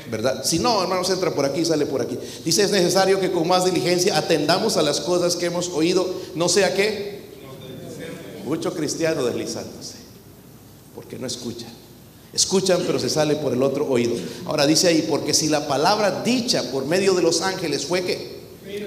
¿Verdad? 0.09 0.43
Si 0.43 0.59
no, 0.59 0.81
hermanos, 0.81 1.09
entra 1.09 1.33
por 1.33 1.45
aquí, 1.45 1.63
sale 1.63 1.85
por 1.85 2.01
aquí. 2.01 2.17
Dice, 2.43 2.63
es 2.63 2.71
necesario 2.71 3.19
que 3.19 3.31
con 3.31 3.47
más 3.47 3.65
diligencia 3.65 4.17
atendamos 4.17 4.77
a 4.77 4.81
las 4.81 5.01
cosas 5.01 5.35
que 5.35 5.45
hemos 5.45 5.69
oído, 5.69 6.07
no 6.35 6.49
sea 6.49 6.73
que 6.73 7.19
mucho 8.45 8.73
cristiano 8.73 9.23
deslizándose, 9.23 9.95
porque 10.95 11.19
no 11.19 11.27
escuchan. 11.27 11.69
Escuchan, 12.33 12.83
pero 12.85 12.99
se 12.99 13.09
sale 13.09 13.35
por 13.35 13.53
el 13.53 13.63
otro 13.63 13.87
oído. 13.87 14.15
Ahora 14.45 14.65
dice 14.67 14.87
ahí, 14.87 15.05
porque 15.09 15.33
si 15.33 15.49
la 15.49 15.67
palabra 15.67 16.21
dicha 16.23 16.71
por 16.71 16.85
medio 16.85 17.13
de 17.13 17.21
los 17.21 17.41
ángeles 17.41 17.85
fue 17.85 18.03
que 18.03 18.39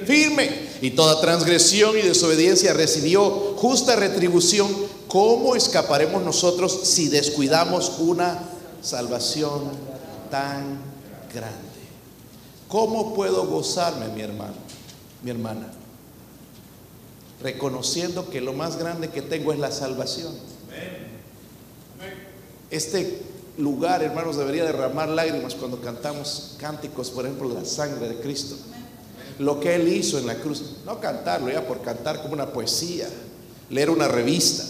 firme 0.07 0.49
y 0.81 0.93
toda 0.93 1.21
transgresión 1.21 1.99
y 1.99 2.03
desobediencia 2.03 2.73
recibió 2.73 3.55
justa 3.57 3.97
retribución, 3.97 4.69
¿cómo 5.09 5.57
escaparemos 5.57 6.23
nosotros 6.23 6.81
si 6.85 7.09
descuidamos 7.09 7.95
una 7.99 8.49
salvación 8.81 9.63
tan 10.31 10.92
grande? 11.33 11.83
¿Cómo 12.69 13.15
puedo 13.15 13.47
gozarme, 13.47 14.09
mi 14.09 14.23
hermano, 14.23 14.55
mi 15.23 15.31
hermana? 15.31 15.73
reconociendo 17.43 18.31
que 18.31 18.41
lo 18.41 18.53
más 18.53 18.77
grande 18.77 19.09
que 19.09 19.21
tengo 19.21 19.53
es 19.53 19.59
la 19.59 19.71
salvación. 19.71 20.33
Este 22.71 23.21
lugar, 23.59 24.03
hermanos, 24.03 24.37
debería 24.37 24.65
derramar 24.65 25.09
lágrimas 25.09 25.55
cuando 25.55 25.81
cantamos 25.81 26.57
cánticos, 26.59 27.11
por 27.11 27.27
ejemplo, 27.27 27.49
de 27.49 27.57
la 27.57 27.65
sangre 27.65 28.09
de 28.09 28.17
Cristo. 28.17 28.57
Lo 29.39 29.61
que 29.61 29.75
Él 29.75 29.89
hizo 29.89 30.19
en 30.19 30.27
la 30.27 30.37
cruz. 30.37 30.77
No 30.87 31.01
cantarlo 31.01 31.51
ya 31.51 31.67
por 31.67 31.83
cantar 31.83 32.23
como 32.23 32.35
una 32.35 32.53
poesía, 32.53 33.09
leer 33.69 33.91
una 33.91 34.09
revista, 34.09 34.65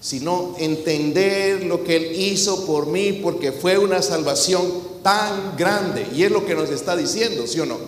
sino 0.00 0.54
entender 0.58 1.64
lo 1.64 1.82
que 1.82 1.96
Él 1.96 2.20
hizo 2.20 2.66
por 2.66 2.86
mí, 2.86 3.20
porque 3.22 3.50
fue 3.50 3.78
una 3.78 4.02
salvación 4.02 4.89
tan 5.02 5.56
grande. 5.56 6.06
Y 6.14 6.24
es 6.24 6.30
lo 6.30 6.46
que 6.46 6.54
nos 6.54 6.70
está 6.70 6.96
diciendo, 6.96 7.46
¿sí 7.46 7.60
o 7.60 7.66
no? 7.66 7.78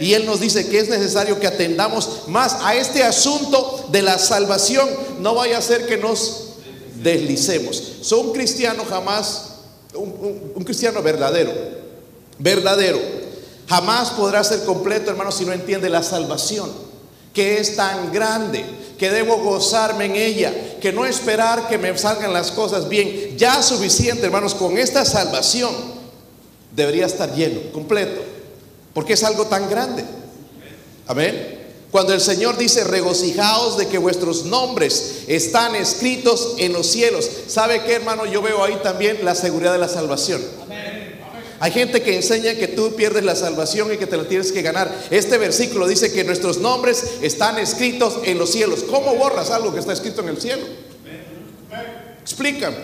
Y 0.00 0.14
Él 0.14 0.26
nos 0.26 0.40
dice 0.40 0.68
que 0.68 0.78
es 0.78 0.88
necesario 0.88 1.38
que 1.38 1.46
atendamos 1.46 2.22
más 2.28 2.56
a 2.62 2.74
este 2.74 3.04
asunto 3.04 3.86
de 3.90 4.02
la 4.02 4.18
salvación. 4.18 4.88
No 5.20 5.34
vaya 5.34 5.58
a 5.58 5.62
ser 5.62 5.86
que 5.86 5.96
nos 5.96 6.52
deslicemos. 7.02 7.82
Son 8.00 8.28
un 8.28 8.32
cristiano 8.32 8.84
jamás, 8.88 9.50
un, 9.94 10.64
cristiano 10.64 11.02
verdadero, 11.02 11.52
verdadero, 12.38 12.98
jamás 13.68 14.10
podrá 14.10 14.42
ser 14.42 14.64
completo, 14.64 15.10
hermano, 15.10 15.32
si 15.32 15.44
no 15.44 15.52
entiende 15.52 15.90
la 15.90 16.02
salvación, 16.02 16.70
que 17.34 17.58
es 17.58 17.76
tan 17.76 18.12
grande, 18.12 18.64
que 18.98 19.10
debo 19.10 19.36
gozarme 19.38 20.06
en 20.06 20.16
ella, 20.16 20.52
que 20.80 20.92
no 20.92 21.04
esperar 21.04 21.68
que 21.68 21.78
me 21.78 21.96
salgan 21.98 22.32
las 22.32 22.52
cosas 22.52 22.88
bien. 22.88 23.36
Ya 23.36 23.62
suficiente, 23.62 24.26
hermanos, 24.26 24.54
con 24.54 24.78
esta 24.78 25.04
salvación 25.04 25.72
debería 26.74 27.06
estar 27.06 27.34
lleno, 27.34 27.60
completo, 27.72 28.20
porque 28.94 29.14
es 29.14 29.24
algo 29.24 29.46
tan 29.46 29.68
grande. 29.68 30.04
Amén. 31.06 31.60
Cuando 31.90 32.14
el 32.14 32.22
Señor 32.22 32.56
dice, 32.56 32.84
regocijaos 32.84 33.76
de 33.76 33.86
que 33.86 33.98
vuestros 33.98 34.46
nombres 34.46 35.24
están 35.26 35.76
escritos 35.76 36.54
en 36.56 36.72
los 36.72 36.86
cielos. 36.86 37.28
¿Sabe 37.48 37.82
qué, 37.82 37.96
hermano? 37.96 38.24
Yo 38.24 38.40
veo 38.40 38.64
ahí 38.64 38.78
también 38.82 39.22
la 39.24 39.34
seguridad 39.34 39.72
de 39.72 39.78
la 39.78 39.88
salvación. 39.88 40.40
Hay 41.60 41.70
gente 41.70 42.02
que 42.02 42.16
enseña 42.16 42.54
que 42.54 42.66
tú 42.66 42.94
pierdes 42.96 43.22
la 43.24 43.36
salvación 43.36 43.92
y 43.92 43.98
que 43.98 44.06
te 44.06 44.16
la 44.16 44.24
tienes 44.24 44.50
que 44.50 44.62
ganar. 44.62 44.90
Este 45.10 45.36
versículo 45.36 45.86
dice 45.86 46.12
que 46.12 46.24
nuestros 46.24 46.58
nombres 46.58 47.04
están 47.20 47.58
escritos 47.58 48.20
en 48.24 48.38
los 48.38 48.50
cielos. 48.50 48.84
¿Cómo 48.90 49.14
borras 49.14 49.50
algo 49.50 49.72
que 49.72 49.78
está 49.80 49.92
escrito 49.92 50.22
en 50.22 50.28
el 50.30 50.40
cielo? 50.40 50.64
Explícame. 52.22 52.78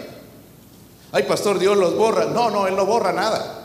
Ay, 1.11 1.23
pastor, 1.23 1.59
Dios 1.59 1.77
los 1.77 1.97
borra. 1.97 2.27
No, 2.27 2.51
no, 2.51 2.67
Él 2.67 2.77
no 2.77 2.85
borra 2.85 3.13
nada. 3.13 3.58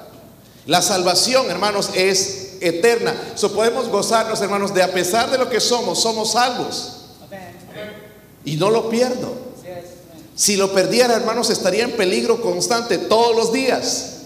La 0.66 0.82
salvación, 0.82 1.50
hermanos, 1.50 1.90
es 1.94 2.58
eterna. 2.62 3.14
So 3.36 3.54
podemos 3.54 3.90
gozarnos, 3.90 4.42
hermanos, 4.42 4.74
de 4.74 4.84
a 4.84 4.92
pesar 4.92 5.30
de 5.30 5.38
lo 5.38 5.50
que 5.50 5.60
somos, 5.60 6.02
somos 6.02 6.32
salvos. 6.32 7.00
Y 8.46 8.56
no 8.56 8.70
lo 8.70 8.90
pierdo. 8.90 9.44
Si 10.36 10.56
lo 10.56 10.74
perdiera, 10.74 11.16
hermanos, 11.16 11.50
estaría 11.50 11.84
en 11.84 11.92
peligro 11.92 12.42
constante 12.42 12.98
todos 12.98 13.36
los 13.36 13.54
días. 13.54 14.22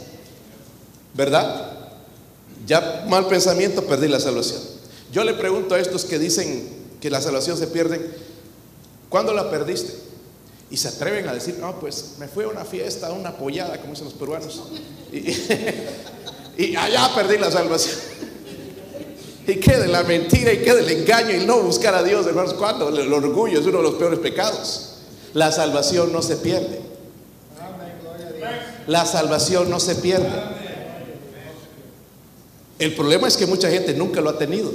¿Verdad? 1.14 1.72
Ya 2.66 3.06
mal 3.08 3.28
pensamiento, 3.28 3.84
perdí 3.86 4.08
la 4.08 4.20
salvación. 4.20 4.62
Yo 5.12 5.24
le 5.24 5.34
pregunto 5.34 5.76
a 5.76 5.80
estos 5.80 6.06
que 6.06 6.20
dicen 6.20 6.70
que 7.02 7.10
la 7.10 7.22
salvación 7.22 7.58
se 7.58 7.68
pierde, 7.68 8.10
¿cuándo 9.10 9.34
la 9.34 9.50
perdiste? 9.50 10.07
Y 10.70 10.78
se 10.78 10.90
atreven 10.90 11.28
a 11.30 11.34
decir, 11.34 11.58
no, 11.60 11.80
pues 11.80 12.16
me 12.20 12.28
fui 12.28 12.44
a 12.44 12.50
una 12.50 12.66
fiesta, 12.66 13.08
a 13.08 13.12
una 13.14 13.30
apoyada, 13.30 13.80
como 13.80 13.94
dicen 13.94 14.06
los 14.06 14.14
peruanos. 14.14 14.64
Y, 15.12 15.34
y 16.58 16.76
allá 16.76 17.12
perdí 17.16 17.38
la 17.38 17.50
salvación. 17.50 17.96
Y 19.48 19.56
qué 19.56 19.78
de 19.78 19.88
la 19.88 20.04
mentira 20.04 20.52
y 20.52 20.58
qué 20.58 20.74
del 20.74 20.90
engaño 20.90 21.32
y 21.32 21.46
no 21.46 21.62
buscar 21.62 21.96
a 21.96 22.04
Dios, 22.04 22.28
hermanos. 22.28 22.54
Cuando 22.54 22.90
el 22.90 23.14
orgullo 23.14 23.62
es 23.62 23.66
uno 23.66 23.78
de 23.78 23.84
los 23.84 23.96
peores 23.96 24.20
pecados. 24.20 24.96
La 25.34 25.54
salvación 25.54 26.12
no 26.12 26.22
se 26.22 26.36
pierde. 26.36 26.82
La 28.88 29.06
salvación 29.06 29.70
no 29.70 29.80
se 29.80 29.96
pierde. 29.96 30.30
El 32.80 32.94
problema 32.94 33.28
es 33.28 33.38
que 33.38 33.46
mucha 33.46 33.70
gente 33.70 33.94
nunca 33.94 34.20
lo 34.20 34.32
ha 34.32 34.38
tenido. 34.38 34.72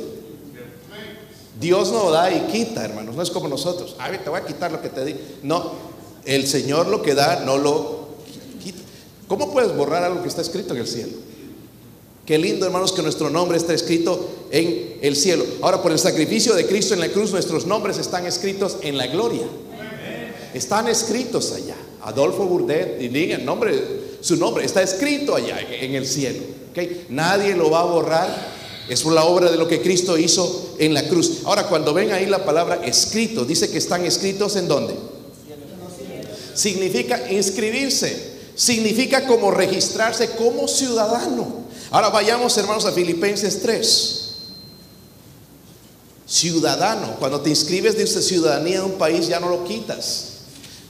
Dios 1.63 1.93
no 1.93 2.11
da 2.11 2.31
y 2.35 2.41
quita, 2.53 2.85
hermanos. 2.85 3.15
No 3.15 3.23
es 3.23 3.31
como 3.31 3.49
nosotros. 3.49 3.95
A 4.01 4.11
ver, 4.11 4.23
te 4.25 4.29
voy 4.29 4.41
a 4.41 4.45
quitar 4.45 4.73
lo 4.73 4.83
que 4.83 4.89
te 4.89 5.05
di. 5.05 5.15
No, 5.45 5.71
el 6.25 6.47
Señor 6.49 6.89
lo 6.89 7.01
que 7.03 7.15
da 7.15 7.45
no 7.47 7.57
lo 7.57 8.09
quita. 8.63 8.81
¿Cómo 9.29 9.53
puedes 9.53 9.75
borrar 9.75 10.03
algo 10.03 10.23
que 10.23 10.29
está 10.29 10.43
escrito 10.43 10.75
en 10.75 10.81
el 10.81 10.89
cielo? 10.89 11.13
Qué 12.27 12.37
lindo, 12.37 12.67
hermanos, 12.67 12.93
que 12.93 13.03
nuestro 13.03 13.31
nombre 13.31 13.57
está 13.57 13.75
escrito 13.75 14.29
en 14.51 14.99
el 15.03 15.15
cielo. 15.17 15.45
Ahora, 15.63 15.81
por 15.81 15.93
el 15.93 15.99
sacrificio 16.01 16.55
de 16.55 16.67
Cristo 16.67 16.95
en 16.95 17.01
la 17.01 17.09
cruz, 17.09 17.31
nuestros 17.31 17.65
nombres 17.65 17.97
están 17.99 18.27
escritos 18.27 18.79
en 18.83 18.97
la 18.97 19.07
gloria. 19.07 19.47
Están 20.53 20.89
escritos 20.89 21.53
allá. 21.53 21.77
Adolfo 22.03 22.45
Burdet, 22.45 23.01
y 23.01 23.09
digan 23.09 23.45
nombre, 23.45 23.81
su 24.21 24.37
nombre 24.37 24.65
está 24.65 24.83
escrito 24.83 25.37
allá 25.37 25.61
en 25.61 25.95
el 25.95 26.07
cielo. 26.07 26.43
¿okay? 26.73 27.07
Nadie 27.09 27.55
lo 27.55 27.71
va 27.71 27.81
a 27.81 27.85
borrar. 27.85 28.53
Es 28.89 29.05
la 29.05 29.25
obra 29.25 29.51
de 29.51 29.57
lo 29.57 29.69
que 29.69 29.81
Cristo 29.81 30.19
hizo 30.19 30.62
en 30.79 30.95
la 30.95 31.09
cruz. 31.09 31.41
Ahora, 31.45 31.69
cuando 31.69 31.95
ven 31.95 32.13
ahí 32.13 32.27
la 32.27 32.45
palabra 32.45 32.81
escrito, 32.85 33.45
dice 33.45 33.71
que 33.71 33.79
están 33.79 34.05
escritos 34.05 34.57
en 34.57 34.69
dónde? 34.69 34.95
Significa 36.55 37.31
inscribirse. 37.31 38.33
Significa 38.55 39.27
como 39.27 39.51
registrarse 39.51 40.31
como 40.31 40.69
ciudadano. 40.69 41.63
Ahora 41.91 42.11
vayamos, 42.11 42.57
hermanos, 42.59 42.85
a 42.85 42.93
Filipenses 42.93 43.61
3. 43.63 44.19
Ciudadano, 46.27 47.17
cuando 47.19 47.41
te 47.41 47.51
inscribes 47.51 47.97
de 47.97 48.07
ciudadanía 48.07 48.79
de 48.79 48.87
un 48.87 48.93
país 48.93 49.29
ya 49.29 49.41
no 49.41 49.49
lo 49.51 49.65
quitas. 49.65 50.29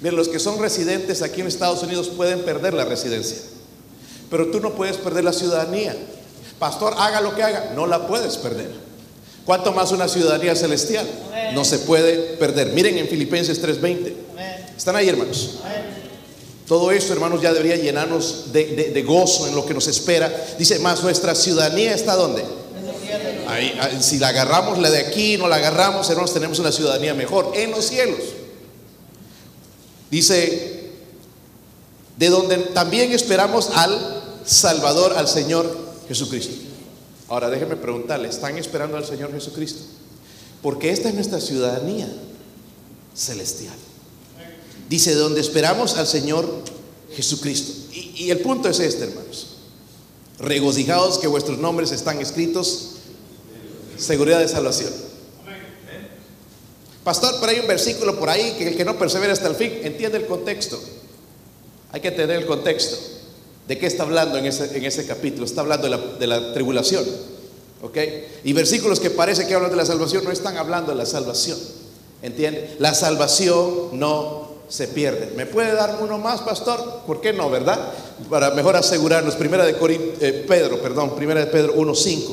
Bien, 0.00 0.14
los 0.14 0.28
que 0.28 0.38
son 0.38 0.58
residentes 0.58 1.22
aquí 1.22 1.40
en 1.40 1.46
Estados 1.46 1.82
Unidos 1.82 2.08
pueden 2.08 2.44
perder 2.44 2.74
la 2.74 2.84
residencia, 2.84 3.38
pero 4.30 4.50
tú 4.50 4.60
no 4.60 4.74
puedes 4.74 4.96
perder 4.96 5.24
la 5.24 5.32
ciudadanía. 5.32 5.96
Pastor, 6.58 6.94
haga 6.96 7.20
lo 7.20 7.34
que 7.34 7.42
haga, 7.42 7.72
no 7.74 7.86
la 7.86 8.06
puedes 8.06 8.36
perder. 8.36 8.72
¿Cuánto 9.44 9.72
más 9.72 9.90
una 9.92 10.08
ciudadanía 10.08 10.54
celestial? 10.54 11.06
No 11.54 11.64
se 11.64 11.80
puede 11.80 12.14
perder. 12.36 12.68
Miren 12.68 12.98
en 12.98 13.08
Filipenses 13.08 13.60
3:20. 13.60 14.14
¿Están 14.76 14.96
ahí, 14.96 15.08
hermanos? 15.08 15.58
Todo 16.66 16.90
esto, 16.92 17.12
hermanos, 17.12 17.42
ya 17.42 17.52
debería 17.52 17.76
llenarnos 17.76 18.52
de, 18.52 19.04
gozo 19.06 19.46
en 19.48 19.54
lo 19.54 19.66
que 19.66 19.74
nos 19.74 19.88
espera. 19.88 20.32
Dice, 20.58 20.78
más 20.78 21.02
nuestra 21.02 21.34
ciudadanía 21.34 21.94
está 21.94 22.14
donde? 22.14 22.44
Ahí, 23.48 23.78
si 24.00 24.18
la 24.18 24.28
agarramos 24.28 24.78
la 24.78 24.88
de 24.88 24.98
aquí, 24.98 25.36
no 25.36 25.48
la 25.48 25.56
agarramos, 25.56 26.08
hermanos, 26.08 26.32
tenemos 26.32 26.58
una 26.60 26.72
ciudadanía 26.72 27.12
mejor 27.14 27.52
en 27.54 27.72
los 27.72 27.84
cielos. 27.86 28.20
Dice, 30.10 30.92
de 32.16 32.28
donde 32.28 32.56
también 32.56 33.12
esperamos 33.12 33.70
al 33.74 34.22
Salvador, 34.46 35.14
al 35.16 35.28
Señor 35.28 35.76
Jesucristo. 36.08 36.71
Ahora 37.32 37.48
déjenme 37.48 37.76
preguntarle, 37.76 38.28
¿están 38.28 38.58
esperando 38.58 38.98
al 38.98 39.06
Señor 39.06 39.32
Jesucristo? 39.32 39.84
Porque 40.60 40.90
esta 40.90 41.08
es 41.08 41.14
nuestra 41.14 41.40
ciudadanía 41.40 42.06
celestial. 43.14 43.74
Dice, 44.90 45.14
donde 45.14 45.40
esperamos 45.40 45.96
al 45.96 46.06
Señor 46.06 46.46
Jesucristo. 47.14 47.72
Y, 47.94 48.30
el 48.30 48.40
punto 48.40 48.68
es 48.68 48.80
este, 48.80 49.04
hermanos. 49.04 49.46
Regocijados 50.40 51.16
que 51.16 51.26
vuestros 51.26 51.56
nombres 51.56 51.90
están 51.90 52.20
escritos. 52.20 52.96
Seguridad 53.96 54.40
de 54.40 54.48
salvación. 54.48 54.92
Pastor, 57.02 57.36
pero 57.40 57.52
hay 57.52 57.60
un 57.60 57.66
versículo 57.66 58.18
por 58.18 58.28
ahí 58.28 58.56
que 58.58 58.68
el 58.68 58.76
que 58.76 58.84
no 58.84 58.98
persevera 58.98 59.32
hasta 59.32 59.48
el 59.48 59.54
fin, 59.54 59.72
entiende 59.82 60.18
el 60.18 60.26
contexto. 60.26 60.78
Hay 61.92 62.02
que 62.02 62.10
tener 62.10 62.40
el 62.40 62.46
contexto. 62.46 63.11
¿De 63.72 63.78
qué 63.78 63.86
está 63.86 64.02
hablando 64.02 64.36
en 64.36 64.44
ese, 64.44 64.76
en 64.76 64.84
ese 64.84 65.06
capítulo? 65.06 65.46
Está 65.46 65.62
hablando 65.62 65.88
de 65.88 66.26
la, 66.26 66.52
tribulación. 66.52 67.06
¿Ok? 67.80 67.96
Y 68.44 68.52
versículos 68.52 69.00
que 69.00 69.08
parece 69.08 69.46
que 69.46 69.54
hablan 69.54 69.70
de 69.70 69.78
la 69.78 69.86
salvación 69.86 70.24
no 70.24 70.30
están 70.30 70.58
hablando 70.58 70.92
de 70.92 70.98
la 70.98 71.06
salvación. 71.06 71.58
¿Entiende? 72.20 72.76
La 72.80 72.92
salvación 72.92 73.98
no 73.98 74.56
se 74.68 74.88
pierde. 74.88 75.32
¿Me 75.36 75.46
puede 75.46 75.72
dar 75.72 76.00
uno 76.02 76.18
más, 76.18 76.42
pastor? 76.42 77.00
¿Por 77.06 77.22
qué 77.22 77.32
no, 77.32 77.48
verdad? 77.48 77.94
Para 78.28 78.50
mejor 78.50 78.76
asegurarnos. 78.76 79.36
Primera 79.36 79.64
de 79.64 79.74
eh, 80.20 80.44
Pedro, 80.46 80.82
perdón, 80.82 81.16
primera 81.16 81.40
de 81.40 81.46
Pedro 81.46 81.74
1.5. 81.74 82.30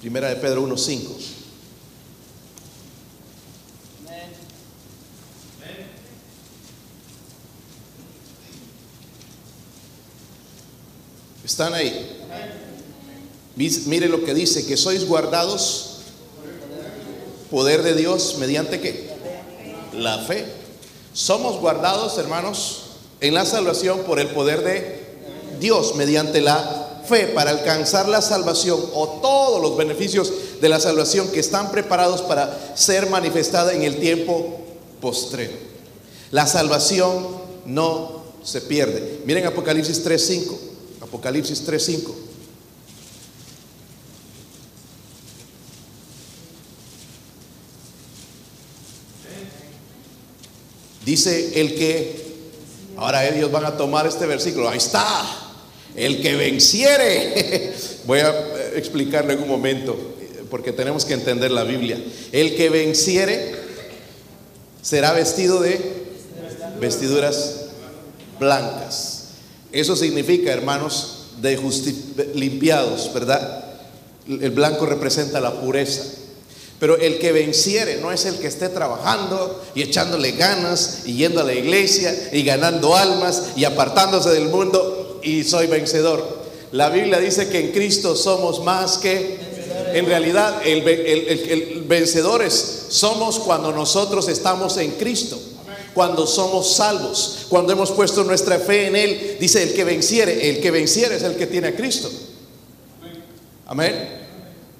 Primera 0.00 0.30
de 0.30 0.36
Pedro 0.36 0.66
1.5. 0.66 1.39
¿Están 11.60 11.74
ahí? 11.74 12.16
Mire 13.84 14.08
lo 14.08 14.24
que 14.24 14.32
dice, 14.32 14.64
que 14.64 14.78
sois 14.78 15.06
guardados, 15.06 15.98
poder 17.50 17.82
de 17.82 17.92
Dios, 17.92 18.36
mediante 18.38 18.80
qué? 18.80 19.10
la 19.92 20.20
fe. 20.20 20.46
Somos 21.12 21.60
guardados, 21.60 22.16
hermanos, 22.16 22.84
en 23.20 23.34
la 23.34 23.44
salvación 23.44 24.04
por 24.04 24.20
el 24.20 24.28
poder 24.28 24.64
de 24.64 25.04
Dios 25.60 25.96
mediante 25.96 26.40
la 26.40 27.02
fe 27.06 27.26
para 27.26 27.50
alcanzar 27.50 28.08
la 28.08 28.22
salvación 28.22 28.80
o 28.94 29.20
todos 29.20 29.60
los 29.60 29.76
beneficios 29.76 30.32
de 30.62 30.68
la 30.70 30.80
salvación 30.80 31.28
que 31.28 31.40
están 31.40 31.70
preparados 31.70 32.22
para 32.22 32.58
ser 32.74 33.10
manifestada 33.10 33.74
en 33.74 33.82
el 33.82 34.00
tiempo 34.00 34.60
postrero. 35.02 35.52
La 36.30 36.46
salvación 36.46 37.26
no 37.66 38.22
se 38.42 38.62
pierde. 38.62 39.20
Miren 39.26 39.44
Apocalipsis 39.44 40.02
3.5. 40.02 40.69
Apocalipsis 41.00 41.66
3.5. 41.66 42.30
Dice 51.04 51.60
el 51.60 51.74
que, 51.74 52.24
ahora 52.96 53.26
ellos 53.28 53.50
van 53.50 53.64
a 53.64 53.76
tomar 53.76 54.06
este 54.06 54.26
versículo, 54.26 54.68
ahí 54.68 54.78
está, 54.78 55.24
el 55.96 56.20
que 56.22 56.36
venciere. 56.36 57.74
Voy 58.04 58.20
a 58.20 58.32
explicarlo 58.76 59.32
en 59.32 59.42
un 59.42 59.48
momento, 59.48 59.96
porque 60.50 60.72
tenemos 60.72 61.04
que 61.04 61.14
entender 61.14 61.50
la 61.50 61.64
Biblia. 61.64 61.98
El 62.32 62.54
que 62.54 62.68
venciere 62.70 63.54
será 64.82 65.12
vestido 65.12 65.60
de 65.60 65.80
vestiduras 66.80 67.66
blancas. 68.38 69.19
Eso 69.72 69.94
significa, 69.94 70.52
hermanos, 70.52 71.26
de 71.40 71.58
limpiados, 72.34 73.12
¿verdad? 73.14 73.64
El 74.26 74.50
blanco 74.50 74.86
representa 74.86 75.40
la 75.40 75.60
pureza. 75.60 76.02
Pero 76.78 76.96
el 76.96 77.18
que 77.18 77.32
venciere 77.32 77.98
no 77.98 78.10
es 78.10 78.24
el 78.24 78.38
que 78.38 78.46
esté 78.46 78.68
trabajando 78.70 79.62
y 79.74 79.82
echándole 79.82 80.32
ganas 80.32 81.00
y 81.04 81.14
yendo 81.14 81.40
a 81.40 81.44
la 81.44 81.52
iglesia 81.52 82.30
y 82.32 82.42
ganando 82.42 82.96
almas 82.96 83.50
y 83.54 83.64
apartándose 83.64 84.30
del 84.30 84.48
mundo 84.48 85.20
y 85.22 85.44
soy 85.44 85.66
vencedor. 85.66 86.40
La 86.72 86.88
Biblia 86.88 87.18
dice 87.18 87.48
que 87.48 87.60
en 87.60 87.72
Cristo 87.72 88.16
somos 88.16 88.64
más 88.64 88.98
que... 88.98 89.50
En 89.92 90.06
realidad, 90.06 90.62
vencedores 91.86 92.86
somos 92.88 93.40
cuando 93.40 93.72
nosotros 93.72 94.28
estamos 94.28 94.76
en 94.76 94.92
Cristo 94.92 95.38
cuando 95.94 96.26
somos 96.26 96.74
salvos, 96.74 97.46
cuando 97.48 97.72
hemos 97.72 97.90
puesto 97.90 98.24
nuestra 98.24 98.58
fe 98.58 98.86
en 98.86 98.96
Él. 98.96 99.36
Dice, 99.40 99.62
el 99.62 99.74
que 99.74 99.84
venciere, 99.84 100.50
el 100.50 100.60
que 100.60 100.70
venciere 100.70 101.16
es 101.16 101.22
el 101.22 101.36
que 101.36 101.46
tiene 101.46 101.68
a 101.68 101.76
Cristo. 101.76 102.10
Amén. 103.66 104.20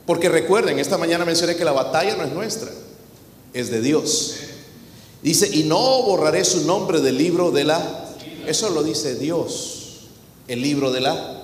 Porque 0.06 0.28
recuerden, 0.28 0.78
esta 0.78 0.98
mañana 0.98 1.24
mencioné 1.24 1.54
que 1.56 1.64
la 1.64 1.72
batalla 1.72 2.16
no 2.16 2.24
es 2.24 2.32
nuestra, 2.32 2.70
es 3.52 3.70
de 3.70 3.80
Dios. 3.80 4.34
Dice, 5.22 5.48
y 5.52 5.64
no 5.64 6.02
borraré 6.02 6.44
su 6.44 6.64
nombre 6.64 7.00
del 7.00 7.16
libro 7.18 7.50
de 7.50 7.64
la... 7.64 8.06
Eso 8.46 8.70
lo 8.70 8.82
dice 8.82 9.14
Dios, 9.14 10.08
el 10.48 10.62
libro 10.62 10.90
de 10.90 11.02
la 11.02 11.42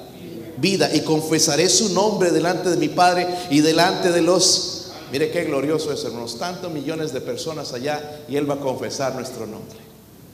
vida. 0.56 0.90
Y 0.94 1.00
confesaré 1.00 1.68
su 1.68 1.90
nombre 1.90 2.30
delante 2.30 2.70
de 2.70 2.76
mi 2.76 2.88
Padre 2.88 3.28
y 3.50 3.60
delante 3.60 4.10
de 4.10 4.22
los... 4.22 4.75
Mire 5.12 5.30
qué 5.30 5.44
glorioso 5.44 5.92
es, 5.92 6.04
hermanos. 6.04 6.38
Tantos 6.38 6.70
millones 6.72 7.12
de 7.12 7.20
personas 7.20 7.72
allá 7.72 8.24
y 8.28 8.36
Él 8.36 8.48
va 8.48 8.54
a 8.54 8.60
confesar 8.60 9.14
nuestro 9.14 9.46
nombre. 9.46 9.86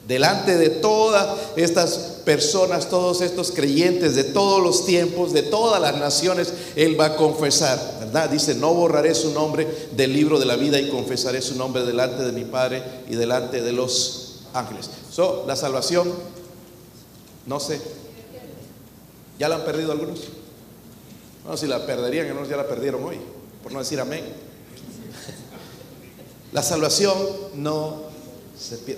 Delante 0.06 0.56
de 0.56 0.68
todas 0.68 1.38
estas 1.54 2.20
personas, 2.24 2.88
todos 2.88 3.20
estos 3.20 3.52
creyentes 3.52 4.16
de 4.16 4.24
todos 4.24 4.60
los 4.60 4.84
tiempos, 4.84 5.32
de 5.32 5.42
todas 5.42 5.80
las 5.80 5.96
naciones, 5.96 6.52
Él 6.74 6.98
va 6.98 7.06
a 7.06 7.16
confesar, 7.16 7.78
¿verdad? 8.00 8.28
Dice, 8.28 8.56
no 8.56 8.74
borraré 8.74 9.14
su 9.14 9.32
nombre 9.32 9.66
del 9.92 10.12
libro 10.12 10.40
de 10.40 10.46
la 10.46 10.56
vida 10.56 10.80
y 10.80 10.90
confesaré 10.90 11.40
su 11.40 11.54
nombre 11.54 11.84
delante 11.84 12.24
de 12.24 12.32
mi 12.32 12.44
Padre 12.44 12.82
y 13.08 13.14
delante 13.14 13.62
de 13.62 13.72
los 13.72 14.40
ángeles. 14.54 14.90
So, 15.10 15.44
la 15.46 15.54
salvación, 15.54 16.12
no 17.46 17.60
sé. 17.60 17.80
¿Ya 19.38 19.48
la 19.48 19.56
han 19.56 19.64
perdido 19.64 19.92
algunos? 19.92 20.20
No, 21.46 21.56
si 21.56 21.68
la 21.68 21.86
perderían, 21.86 22.26
algunos 22.26 22.48
ya 22.48 22.56
la 22.56 22.66
perdieron 22.66 23.04
hoy, 23.04 23.18
por 23.62 23.72
no 23.72 23.78
decir 23.78 24.00
amén. 24.00 24.24
La 26.52 26.62
salvación 26.62 27.16
no 27.54 28.12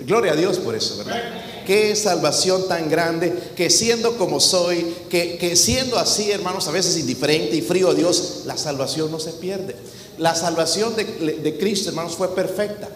Gloria 0.01 0.33
a 0.33 0.35
Dios 0.35 0.59
por 0.59 0.75
eso, 0.75 0.97
¿verdad? 0.97 1.21
Qué 1.65 1.95
salvación 1.95 2.67
tan 2.67 2.89
grande, 2.89 3.33
que 3.55 3.69
siendo 3.69 4.17
como 4.17 4.39
soy, 4.39 4.95
que, 5.09 5.55
siendo 5.55 5.97
así, 5.97 6.31
hermanos, 6.31 6.67
a 6.67 6.71
veces 6.71 6.97
indiferente 6.97 7.55
y 7.55 7.61
frío 7.61 7.89
a 7.89 7.93
Dios, 7.93 8.43
la 8.45 8.57
salvación 8.57 9.11
no 9.11 9.19
se 9.19 9.31
pierde. 9.33 9.75
La 10.17 10.35
salvación 10.35 10.95
de, 10.95 11.03
de 11.03 11.57
Cristo, 11.57 11.89
hermanos, 11.89 12.15
fue 12.15 12.35
perfecta. 12.35 12.89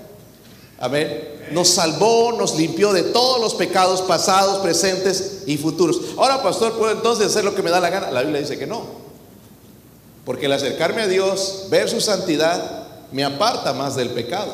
Amén. 0.77 1.39
Nos 1.51 1.69
salvó, 1.69 2.33
nos 2.33 2.55
limpió 2.55 2.93
de 2.93 3.03
todos 3.03 3.41
los 3.41 3.55
pecados 3.55 4.01
pasados, 4.03 4.59
presentes 4.59 5.43
y 5.47 5.57
futuros. 5.57 5.99
Ahora, 6.17 6.43
pastor, 6.43 6.77
¿puedo 6.77 6.91
entonces 6.91 7.27
hacer 7.27 7.43
lo 7.43 7.55
que 7.55 7.63
me 7.63 7.71
da 7.71 7.79
la 7.79 7.89
gana? 7.89 8.11
La 8.11 8.21
Biblia 8.21 8.41
dice 8.41 8.59
que 8.59 8.67
no. 8.67 8.83
Porque 10.23 10.45
el 10.45 10.51
acercarme 10.51 11.01
a 11.01 11.07
Dios, 11.07 11.65
ver 11.69 11.89
su 11.89 11.99
santidad, 11.99 12.78
me 13.11 13.23
aparta 13.23 13.73
más 13.73 13.95
del 13.95 14.09
pecado. 14.09 14.53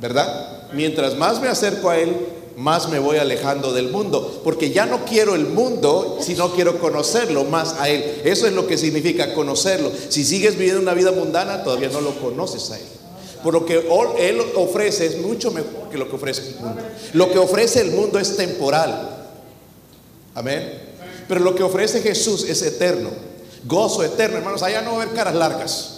¿Verdad? 0.00 0.54
mientras 0.74 1.16
más 1.16 1.40
me 1.40 1.48
acerco 1.48 1.88
a 1.88 1.98
Él, 1.98 2.14
más 2.56 2.88
me 2.88 2.98
voy 2.98 3.16
alejando 3.16 3.72
del 3.72 3.90
mundo, 3.90 4.40
porque 4.44 4.70
ya 4.70 4.86
no 4.86 5.04
quiero 5.04 5.34
el 5.34 5.46
mundo, 5.46 6.18
sino 6.20 6.52
quiero 6.52 6.78
conocerlo 6.78 7.44
más 7.44 7.74
a 7.78 7.88
Él. 7.88 8.22
Eso 8.24 8.46
es 8.46 8.52
lo 8.52 8.66
que 8.66 8.78
significa 8.78 9.34
conocerlo. 9.34 9.90
Si 10.08 10.24
sigues 10.24 10.56
viviendo 10.56 10.80
una 10.80 10.94
vida 10.94 11.12
mundana, 11.12 11.64
todavía 11.64 11.88
no 11.88 12.00
lo 12.00 12.14
conoces 12.20 12.70
a 12.70 12.78
Él. 12.78 12.84
Por 13.42 13.54
lo 13.54 13.66
que 13.66 13.86
Él 14.18 14.40
ofrece 14.56 15.06
es 15.06 15.18
mucho 15.20 15.50
mejor 15.50 15.90
que 15.90 15.98
lo 15.98 16.08
que 16.08 16.16
ofrece 16.16 16.48
el 16.48 16.54
mundo. 16.56 16.82
Lo 17.12 17.30
que 17.30 17.38
ofrece 17.38 17.80
el 17.80 17.90
mundo 17.90 18.18
es 18.18 18.36
temporal. 18.36 19.26
Amén. 20.34 20.82
Pero 21.28 21.40
lo 21.40 21.54
que 21.54 21.62
ofrece 21.62 22.00
Jesús 22.00 22.44
es 22.48 22.62
eterno. 22.62 23.10
Gozo 23.64 24.02
eterno, 24.02 24.38
hermanos. 24.38 24.62
Allá 24.62 24.82
no 24.82 24.92
va 24.92 24.98
a 24.98 25.02
haber 25.02 25.14
caras 25.14 25.34
largas. 25.34 25.93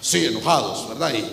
Sí, 0.00 0.26
enojados, 0.26 0.88
¿verdad? 0.88 1.12
Y 1.14 1.24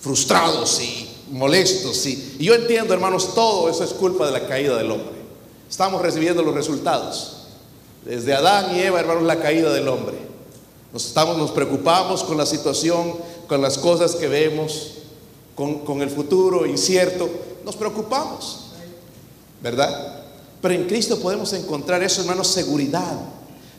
frustrados 0.00 0.80
y 0.80 1.08
molestos. 1.30 2.06
Y, 2.06 2.36
yo 2.38 2.54
entiendo, 2.54 2.94
hermanos, 2.94 3.34
todo 3.34 3.68
eso 3.68 3.84
es 3.84 3.90
culpa 3.90 4.26
de 4.26 4.32
la 4.32 4.46
caída 4.46 4.76
del 4.76 4.90
hombre. 4.90 5.16
Estamos 5.68 6.02
recibiendo 6.02 6.42
los 6.42 6.54
resultados. 6.54 7.32
Desde 8.04 8.34
Adán 8.34 8.76
y 8.76 8.80
Eva, 8.80 9.00
hermanos, 9.00 9.24
la 9.24 9.40
caída 9.40 9.72
del 9.72 9.88
hombre. 9.88 10.16
Nos, 10.92 11.06
estamos, 11.06 11.36
nos 11.36 11.50
preocupamos 11.50 12.22
con 12.22 12.36
la 12.36 12.46
situación, 12.46 13.14
con 13.48 13.60
las 13.60 13.78
cosas 13.78 14.14
que 14.14 14.28
vemos, 14.28 14.92
con, 15.54 15.80
con 15.80 16.02
el 16.02 16.10
futuro 16.10 16.66
incierto. 16.66 17.28
Nos 17.64 17.74
preocupamos, 17.74 18.66
¿verdad? 19.60 20.24
Pero 20.62 20.74
en 20.74 20.86
Cristo 20.86 21.18
podemos 21.18 21.52
encontrar 21.52 22.02
eso, 22.02 22.20
hermanos, 22.20 22.46
seguridad. 22.48 23.18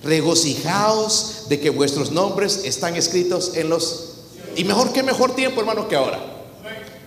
Regocijaos 0.03 1.45
de 1.49 1.59
que 1.59 1.69
vuestros 1.69 2.11
nombres 2.11 2.61
están 2.65 2.95
escritos 2.95 3.53
en 3.55 3.69
los... 3.69 4.06
Y 4.57 4.63
mejor 4.65 4.91
que 4.91 5.03
mejor 5.03 5.35
tiempo, 5.35 5.61
hermanos, 5.61 5.85
que 5.85 5.95
ahora 5.95 6.37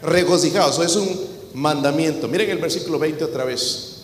regocijados. 0.02 0.78
Eso 0.78 0.84
es 0.84 0.96
un 0.96 1.20
mandamiento. 1.54 2.28
Miren 2.28 2.50
el 2.50 2.58
versículo 2.58 2.98
20 2.98 3.24
otra 3.24 3.44
vez. 3.44 3.96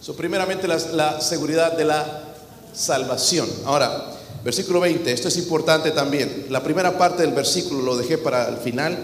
So, 0.00 0.14
primeramente 0.14 0.68
la, 0.68 1.20
seguridad 1.20 1.76
de 1.76 1.84
la 1.84 2.34
salvación. 2.74 3.48
Ahora, 3.64 4.12
versículo 4.44 4.80
20, 4.80 5.10
esto 5.12 5.28
es 5.28 5.36
importante 5.36 5.90
también. 5.92 6.46
La 6.50 6.62
primera 6.62 6.96
parte 6.98 7.22
del 7.22 7.32
versículo 7.32 7.82
lo 7.82 7.96
dejé 7.96 8.18
para 8.18 8.48
el 8.48 8.58
final. 8.58 8.98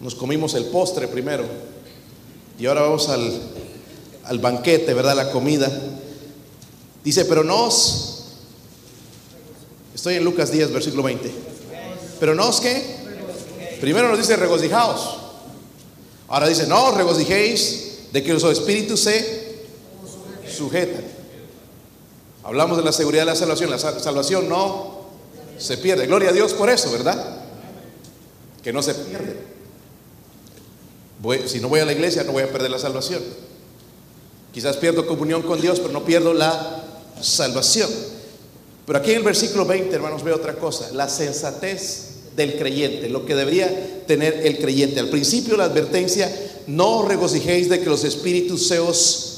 Nos 0.00 0.14
comimos 0.14 0.54
el 0.54 0.66
postre 0.66 1.08
primero. 1.08 1.44
Y 2.58 2.66
ahora 2.66 2.82
vamos 2.82 3.08
al, 3.08 3.40
al 4.24 4.38
banquete, 4.38 4.94
¿verdad? 4.94 5.16
La 5.16 5.30
comida. 5.30 5.70
Dice, 7.02 7.24
pero 7.24 7.42
nos... 7.42 8.11
Estoy 10.02 10.16
en 10.16 10.24
Lucas 10.24 10.50
10, 10.50 10.72
versículo 10.72 11.04
20. 11.04 11.30
Pero 12.18 12.34
nos 12.34 12.60
que 12.60 12.82
Primero 13.80 14.08
nos 14.08 14.18
dice 14.18 14.34
regocijaos. 14.34 15.16
Ahora 16.26 16.48
dice, 16.48 16.66
no 16.66 16.90
regocijéis 16.90 18.08
de 18.12 18.20
que 18.20 18.32
los 18.32 18.42
espíritus 18.42 18.98
se 18.98 19.62
sujetan. 20.52 21.04
Hablamos 22.42 22.78
de 22.78 22.82
la 22.82 22.90
seguridad 22.90 23.22
de 23.22 23.26
la 23.26 23.36
salvación. 23.36 23.70
La 23.70 23.78
salvación 23.78 24.48
no 24.48 25.02
se 25.56 25.78
pierde. 25.78 26.08
Gloria 26.08 26.30
a 26.30 26.32
Dios 26.32 26.52
por 26.52 26.68
eso, 26.68 26.90
¿verdad? 26.90 27.36
Que 28.60 28.72
no 28.72 28.82
se 28.82 28.94
pierde. 28.96 29.36
si 31.46 31.60
no 31.60 31.68
voy 31.68 31.78
a 31.78 31.84
la 31.84 31.92
iglesia, 31.92 32.24
no 32.24 32.32
voy 32.32 32.42
a 32.42 32.50
perder 32.50 32.72
la 32.72 32.80
salvación. 32.80 33.22
Quizás 34.52 34.78
pierdo 34.78 35.06
comunión 35.06 35.42
con 35.42 35.60
Dios, 35.60 35.78
pero 35.78 35.92
no 35.92 36.04
pierdo 36.04 36.34
la 36.34 36.86
salvación. 37.20 37.88
Pero 38.86 38.98
aquí 38.98 39.12
en 39.12 39.18
el 39.18 39.22
versículo 39.22 39.64
20, 39.64 39.94
hermanos, 39.94 40.24
veo 40.24 40.36
otra 40.36 40.54
cosa. 40.54 40.90
La 40.92 41.08
sensatez 41.08 42.12
del 42.36 42.56
creyente, 42.56 43.08
lo 43.08 43.24
que 43.24 43.34
debería 43.34 44.04
tener 44.06 44.46
el 44.46 44.58
creyente. 44.58 45.00
Al 45.00 45.08
principio 45.08 45.56
la 45.56 45.64
advertencia, 45.64 46.30
no 46.66 47.06
regocijéis 47.06 47.68
de 47.68 47.80
que 47.80 47.90
los 47.90 48.04
espíritus 48.04 48.66
se 48.66 48.78
os 48.78 49.28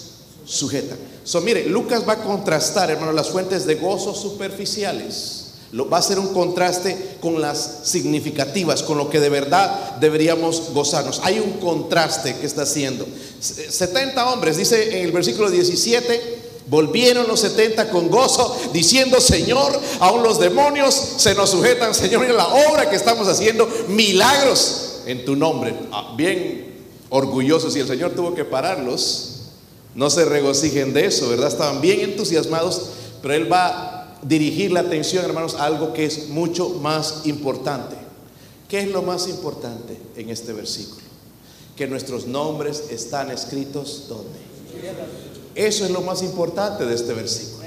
sujetan. 0.45 0.99
So, 1.25 1.41
mire, 1.41 1.67
Lucas 1.67 2.07
va 2.07 2.15
a 2.15 2.23
contrastar, 2.23 2.91
hermano, 2.91 3.13
las 3.13 3.31
fuentes 3.31 3.67
de 3.67 3.77
gozo 3.77 4.15
superficiales. 4.15 5.41
Lo, 5.73 5.89
va 5.89 5.97
a 5.97 6.01
hacer 6.01 6.21
un 6.21 6.33
contraste 6.33 7.17
con 7.21 7.41
las 7.41 7.81
significativas, 7.85 8.83
con 8.83 8.97
lo 8.97 9.11
que 9.11 9.19
de 9.19 9.29
verdad 9.29 9.97
deberíamos 9.97 10.71
gozarnos. 10.73 11.21
Hay 11.25 11.41
un 11.41 11.55
contraste 11.55 12.37
que 12.37 12.47
está 12.47 12.63
haciendo. 12.63 13.07
70 13.41 14.33
hombres, 14.33 14.57
dice 14.57 15.01
en 15.01 15.07
el 15.07 15.13
versículo 15.13 15.51
17, 15.51 16.34
Volvieron 16.67 17.29
los 17.29 17.41
70 17.41 17.91
con 17.91 18.09
gozo, 18.09 18.57
diciendo, 18.73 19.21
Señor, 19.21 19.79
aún 20.01 20.23
los 20.23 20.41
demonios 20.41 20.95
se 20.95 21.35
nos 21.35 21.51
sujetan, 21.51 21.95
Señor, 21.95 22.23
mira 22.23 22.33
la 22.33 22.47
obra 22.47 22.89
que 22.89 22.97
estamos 22.97 23.29
haciendo, 23.29 23.69
milagros 23.89 25.03
en 25.07 25.25
tu 25.25 25.37
nombre. 25.37 25.75
Ah, 25.93 26.15
bien 26.17 26.75
orgullosos 27.11 27.77
y 27.77 27.81
el 27.81 27.87
Señor 27.87 28.13
tuvo 28.13 28.35
que 28.35 28.45
pararlos. 28.45 29.31
No 29.95 30.11
se 30.11 30.25
regocijen 30.25 30.93
de 30.93 31.07
eso, 31.07 31.29
¿verdad? 31.29 31.49
Estaban 31.49 31.81
bien 31.81 32.01
entusiasmados, 32.01 32.83
pero 33.23 33.35
Él 33.35 33.53
va 33.53 33.67
a 33.67 34.19
dirigir 34.23 34.73
la 34.73 34.81
atención, 34.81 35.25
hermanos, 35.25 35.55
a 35.55 35.67
algo 35.67 35.93
que 35.93 36.07
es 36.07 36.29
mucho 36.31 36.71
más 36.71 37.27
importante. 37.27 37.97
¿Qué 38.69 38.81
es 38.81 38.89
lo 38.89 39.03
más 39.03 39.29
importante 39.29 39.97
en 40.17 40.31
este 40.31 40.53
versículo? 40.53 41.05
Que 41.77 41.87
nuestros 41.87 42.27
nombres 42.27 42.85
están 42.91 43.31
escritos 43.31 44.05
¿dónde? 44.09 45.34
Eso 45.55 45.85
es 45.85 45.91
lo 45.91 46.01
más 46.01 46.23
importante 46.23 46.85
de 46.85 46.95
este 46.95 47.13
versículo. 47.13 47.65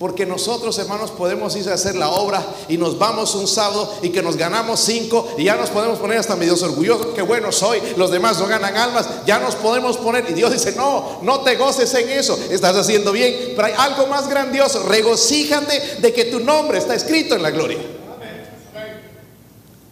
Porque 0.00 0.24
nosotros, 0.24 0.78
hermanos, 0.78 1.10
podemos 1.10 1.54
ir 1.56 1.68
a 1.68 1.74
hacer 1.74 1.94
la 1.94 2.08
obra 2.08 2.42
y 2.68 2.78
nos 2.78 2.98
vamos 2.98 3.34
un 3.34 3.46
sábado 3.46 3.92
y 4.00 4.08
que 4.08 4.22
nos 4.22 4.38
ganamos 4.38 4.80
cinco 4.80 5.28
y 5.36 5.44
ya 5.44 5.56
nos 5.56 5.68
podemos 5.68 5.98
poner 5.98 6.16
hasta 6.16 6.36
medio 6.36 6.54
orgullosos. 6.54 7.08
Que 7.08 7.20
bueno 7.20 7.52
soy, 7.52 7.82
los 7.98 8.10
demás 8.10 8.38
no 8.38 8.46
ganan 8.46 8.74
almas. 8.78 9.06
Ya 9.26 9.38
nos 9.38 9.56
podemos 9.56 9.98
poner. 9.98 10.24
Y 10.30 10.32
Dios 10.32 10.52
dice: 10.52 10.72
No, 10.74 11.18
no 11.20 11.40
te 11.42 11.56
goces 11.56 11.92
en 11.92 12.08
eso. 12.08 12.38
Estás 12.50 12.76
haciendo 12.76 13.12
bien. 13.12 13.52
Pero 13.54 13.66
hay 13.66 13.74
algo 13.76 14.06
más 14.06 14.26
grandioso. 14.30 14.84
Regocíjate 14.84 15.98
de 16.00 16.12
que 16.14 16.24
tu 16.24 16.40
nombre 16.40 16.78
está 16.78 16.94
escrito 16.94 17.34
en 17.34 17.42
la 17.42 17.50
gloria. 17.50 17.80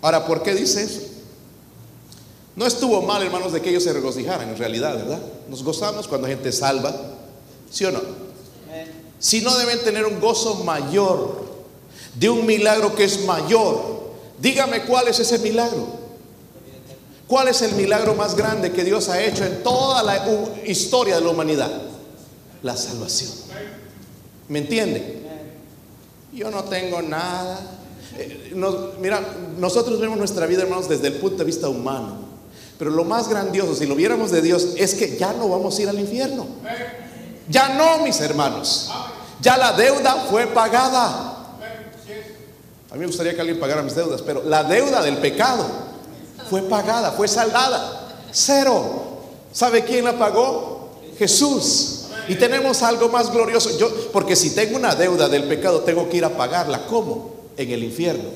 Ahora, 0.00 0.24
¿por 0.24 0.42
qué 0.42 0.54
dice 0.54 0.84
eso? 0.84 1.00
No 2.56 2.64
estuvo 2.66 3.02
mal, 3.02 3.22
hermanos, 3.22 3.52
de 3.52 3.60
que 3.60 3.68
ellos 3.68 3.84
se 3.84 3.92
regocijaran 3.92 4.48
en 4.48 4.56
realidad, 4.56 4.96
¿verdad? 4.96 5.20
Nos 5.50 5.62
gozamos 5.62 6.08
cuando 6.08 6.26
gente 6.26 6.50
salva, 6.50 6.94
¿sí 7.70 7.84
o 7.84 7.90
no? 7.90 8.00
Si 9.18 9.40
no 9.40 9.56
deben 9.56 9.82
tener 9.82 10.06
un 10.06 10.20
gozo 10.20 10.62
mayor 10.64 11.48
de 12.18 12.28
un 12.28 12.46
milagro 12.46 12.94
que 12.94 13.04
es 13.04 13.24
mayor. 13.24 13.98
Dígame 14.40 14.84
cuál 14.84 15.08
es 15.08 15.18
ese 15.20 15.38
milagro. 15.38 15.98
¿Cuál 17.26 17.48
es 17.48 17.60
el 17.62 17.74
milagro 17.74 18.14
más 18.14 18.34
grande 18.34 18.72
que 18.72 18.84
Dios 18.84 19.08
ha 19.08 19.22
hecho 19.22 19.44
en 19.44 19.62
toda 19.62 20.02
la 20.02 20.26
historia 20.66 21.16
de 21.16 21.20
la 21.20 21.30
humanidad? 21.30 21.70
La 22.62 22.76
salvación. 22.76 23.30
¿Me 24.48 24.60
entienden? 24.60 25.26
Yo 26.32 26.50
no 26.50 26.64
tengo 26.64 27.02
nada. 27.02 27.60
Eh, 28.16 28.54
mira, 29.00 29.20
nosotros 29.58 30.00
vemos 30.00 30.16
nuestra 30.16 30.46
vida, 30.46 30.62
hermanos, 30.62 30.88
desde 30.88 31.08
el 31.08 31.14
punto 31.14 31.38
de 31.38 31.44
vista 31.44 31.68
humano. 31.68 32.28
Pero 32.78 32.90
lo 32.92 33.04
más 33.04 33.28
grandioso, 33.28 33.74
si 33.74 33.86
lo 33.86 33.94
viéramos 33.94 34.30
de 34.30 34.40
Dios, 34.40 34.68
es 34.76 34.94
que 34.94 35.18
ya 35.18 35.32
no 35.32 35.48
vamos 35.48 35.78
a 35.78 35.82
ir 35.82 35.88
al 35.88 35.98
infierno. 35.98 36.46
Ya 37.48 37.70
no, 37.70 37.98
mis 37.98 38.20
hermanos. 38.20 38.90
Ya 39.40 39.56
la 39.56 39.72
deuda 39.72 40.26
fue 40.30 40.46
pagada. 40.48 41.34
A 42.90 42.94
mí 42.94 43.00
me 43.00 43.06
gustaría 43.06 43.34
que 43.34 43.40
alguien 43.40 43.60
pagara 43.60 43.82
mis 43.82 43.94
deudas, 43.94 44.22
pero 44.22 44.42
la 44.44 44.64
deuda 44.64 45.02
del 45.02 45.18
pecado 45.18 45.66
fue 46.48 46.62
pagada, 46.62 47.12
fue 47.12 47.28
saldada. 47.28 48.16
Cero. 48.30 49.04
¿Sabe 49.52 49.84
quién 49.84 50.04
la 50.04 50.18
pagó? 50.18 50.90
Jesús. 51.18 52.06
Y 52.28 52.34
tenemos 52.34 52.82
algo 52.82 53.08
más 53.08 53.30
glorioso. 53.32 53.76
Yo, 53.78 53.90
porque 54.12 54.36
si 54.36 54.54
tengo 54.54 54.76
una 54.76 54.94
deuda 54.94 55.28
del 55.28 55.44
pecado, 55.44 55.80
tengo 55.80 56.08
que 56.08 56.18
ir 56.18 56.24
a 56.24 56.36
pagarla. 56.36 56.86
¿Cómo? 56.86 57.34
En 57.56 57.70
el 57.70 57.84
infierno. 57.84 58.30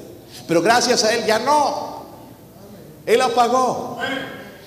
Pero 0.49 0.63
gracias 0.63 1.05
a 1.05 1.15
Él 1.15 1.25
ya 1.27 1.39
no. 1.39 2.03
Él 3.07 3.19
la 3.19 3.29
pagó. 3.29 3.99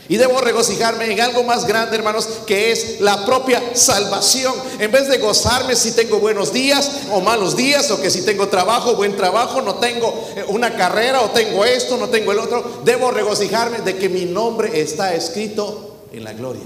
Y 0.07 0.17
debo 0.17 0.39
regocijarme 0.39 1.11
en 1.11 1.19
algo 1.19 1.43
más 1.43 1.65
grande, 1.65 1.97
hermanos, 1.97 2.27
que 2.45 2.71
es 2.71 3.01
la 3.01 3.25
propia 3.25 3.75
salvación. 3.75 4.53
En 4.79 4.91
vez 4.91 5.07
de 5.07 5.17
gozarme 5.17 5.75
si 5.75 5.93
tengo 5.93 6.19
buenos 6.19 6.53
días 6.53 6.91
o 7.11 7.21
malos 7.21 7.55
días, 7.55 7.89
o 7.89 7.99
que 7.99 8.11
si 8.11 8.21
tengo 8.21 8.47
trabajo, 8.47 8.95
buen 8.95 9.15
trabajo, 9.15 9.61
no 9.61 9.75
tengo 9.75 10.13
eh, 10.35 10.45
una 10.49 10.75
carrera, 10.75 11.21
o 11.21 11.31
tengo 11.31 11.65
esto, 11.65 11.97
no 11.97 12.09
tengo 12.09 12.31
el 12.31 12.39
otro, 12.39 12.81
debo 12.83 13.09
regocijarme 13.09 13.79
de 13.79 13.97
que 13.97 14.09
mi 14.09 14.25
nombre 14.25 14.79
está 14.79 15.15
escrito 15.15 16.05
en 16.11 16.23
la 16.23 16.33
gloria. 16.33 16.65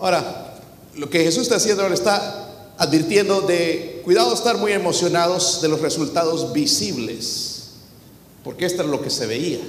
Ahora, 0.00 0.58
lo 0.96 1.08
que 1.08 1.22
Jesús 1.22 1.44
está 1.44 1.56
haciendo 1.56 1.82
ahora 1.82 1.94
está 1.94 2.72
advirtiendo 2.76 3.40
de 3.42 4.02
cuidado 4.04 4.34
estar 4.34 4.58
muy 4.58 4.72
emocionados 4.72 5.62
de 5.62 5.68
los 5.68 5.80
resultados 5.80 6.52
visibles, 6.52 7.68
porque 8.42 8.66
esto 8.66 8.82
es 8.82 8.88
lo 8.88 9.00
que 9.00 9.10
se 9.10 9.26
veía. 9.26 9.60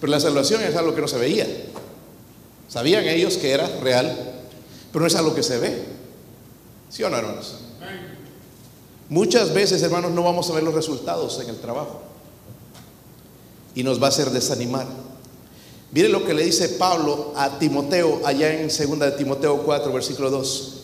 Pero 0.00 0.10
la 0.10 0.20
salvación 0.20 0.62
es 0.62 0.74
algo 0.76 0.94
que 0.94 1.00
no 1.00 1.08
se 1.08 1.18
veía. 1.18 1.46
Sabían 2.68 3.04
ellos 3.04 3.36
que 3.36 3.50
era 3.50 3.66
real, 3.80 4.16
pero 4.92 5.00
no 5.00 5.06
es 5.06 5.14
algo 5.14 5.34
que 5.34 5.42
se 5.42 5.58
ve. 5.58 5.84
¿Sí 6.88 7.02
o 7.02 7.10
no, 7.10 7.16
hermanos? 7.16 7.56
Muchas 9.08 9.52
veces, 9.52 9.82
hermanos, 9.82 10.12
no 10.12 10.22
vamos 10.22 10.48
a 10.48 10.54
ver 10.54 10.62
los 10.62 10.74
resultados 10.74 11.40
en 11.40 11.50
el 11.50 11.56
trabajo. 11.56 12.00
Y 13.74 13.82
nos 13.82 14.00
va 14.00 14.06
a 14.06 14.10
hacer 14.10 14.30
desanimar. 14.30 14.86
Miren 15.92 16.12
lo 16.12 16.24
que 16.24 16.34
le 16.34 16.44
dice 16.44 16.68
Pablo 16.68 17.32
a 17.36 17.58
Timoteo 17.58 18.20
allá 18.24 18.52
en 18.52 18.68
2 18.68 18.98
de 19.00 19.10
Timoteo 19.12 19.62
4, 19.64 19.92
versículo 19.92 20.30
2. 20.30 20.79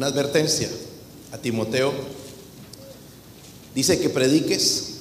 Una 0.00 0.06
advertencia 0.06 0.70
a 1.30 1.36
Timoteo. 1.36 1.92
Dice 3.74 4.00
que 4.00 4.08
prediques 4.08 4.94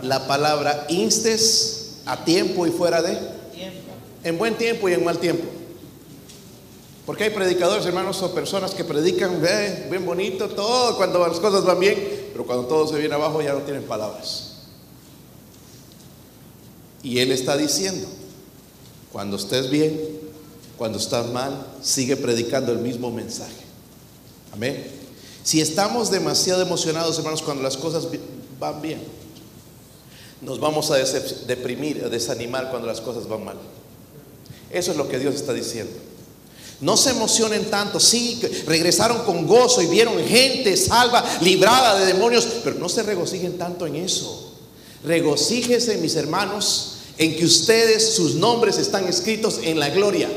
la 0.00 0.26
palabra, 0.26 0.86
instes 0.88 1.96
a 2.06 2.24
tiempo 2.24 2.66
y 2.66 2.70
fuera 2.70 3.02
de, 3.02 3.18
en 4.24 4.38
buen 4.38 4.54
tiempo 4.54 4.88
y 4.88 4.94
en 4.94 5.04
mal 5.04 5.18
tiempo. 5.18 5.44
Porque 7.04 7.24
hay 7.24 7.30
predicadores, 7.30 7.84
hermanos, 7.84 8.22
o 8.22 8.32
personas 8.32 8.72
que 8.72 8.82
predican 8.82 9.42
bien 9.42 10.06
bonito, 10.06 10.48
todo 10.48 10.96
cuando 10.96 11.18
las 11.28 11.38
cosas 11.38 11.66
van 11.66 11.78
bien, 11.78 12.30
pero 12.32 12.46
cuando 12.46 12.66
todo 12.66 12.88
se 12.88 12.98
viene 12.98 13.14
abajo 13.14 13.42
ya 13.42 13.52
no 13.52 13.60
tienen 13.60 13.82
palabras. 13.82 14.54
Y 17.02 17.18
él 17.18 17.30
está 17.30 17.58
diciendo, 17.58 18.06
cuando 19.12 19.36
estés 19.36 19.68
bien, 19.68 20.00
cuando 20.78 20.96
estás 20.96 21.26
mal, 21.30 21.66
sigue 21.82 22.16
predicando 22.16 22.72
el 22.72 22.78
mismo 22.78 23.10
mensaje. 23.10 23.65
Amén. 24.56 24.86
Si 25.44 25.60
estamos 25.60 26.10
demasiado 26.10 26.62
emocionados, 26.62 27.18
hermanos, 27.18 27.42
cuando 27.42 27.62
las 27.62 27.76
cosas 27.76 28.08
van 28.58 28.80
bien, 28.80 29.00
nos 30.40 30.58
vamos 30.58 30.90
a 30.90 30.96
deprimir, 30.96 32.02
a 32.04 32.08
desanimar 32.08 32.70
cuando 32.70 32.88
las 32.88 33.02
cosas 33.02 33.28
van 33.28 33.44
mal. 33.44 33.56
Eso 34.70 34.90
es 34.90 34.96
lo 34.96 35.08
que 35.08 35.18
Dios 35.18 35.34
está 35.34 35.52
diciendo. 35.52 35.92
No 36.80 36.96
se 36.96 37.10
emocionen 37.10 37.66
tanto, 37.66 38.00
sí, 38.00 38.40
regresaron 38.66 39.24
con 39.24 39.46
gozo 39.46 39.82
y 39.82 39.86
vieron 39.86 40.18
gente 40.26 40.76
salva, 40.76 41.24
librada 41.42 41.98
de 41.98 42.06
demonios, 42.06 42.46
pero 42.64 42.76
no 42.78 42.88
se 42.88 43.02
regocijen 43.02 43.58
tanto 43.58 43.86
en 43.86 43.96
eso. 43.96 44.54
Regocíjese, 45.04 45.98
mis 45.98 46.16
hermanos, 46.16 46.96
en 47.18 47.36
que 47.36 47.44
ustedes, 47.44 48.14
sus 48.14 48.34
nombres 48.34 48.78
están 48.78 49.06
escritos 49.06 49.60
en 49.62 49.78
la 49.78 49.90
gloria. 49.90 50.28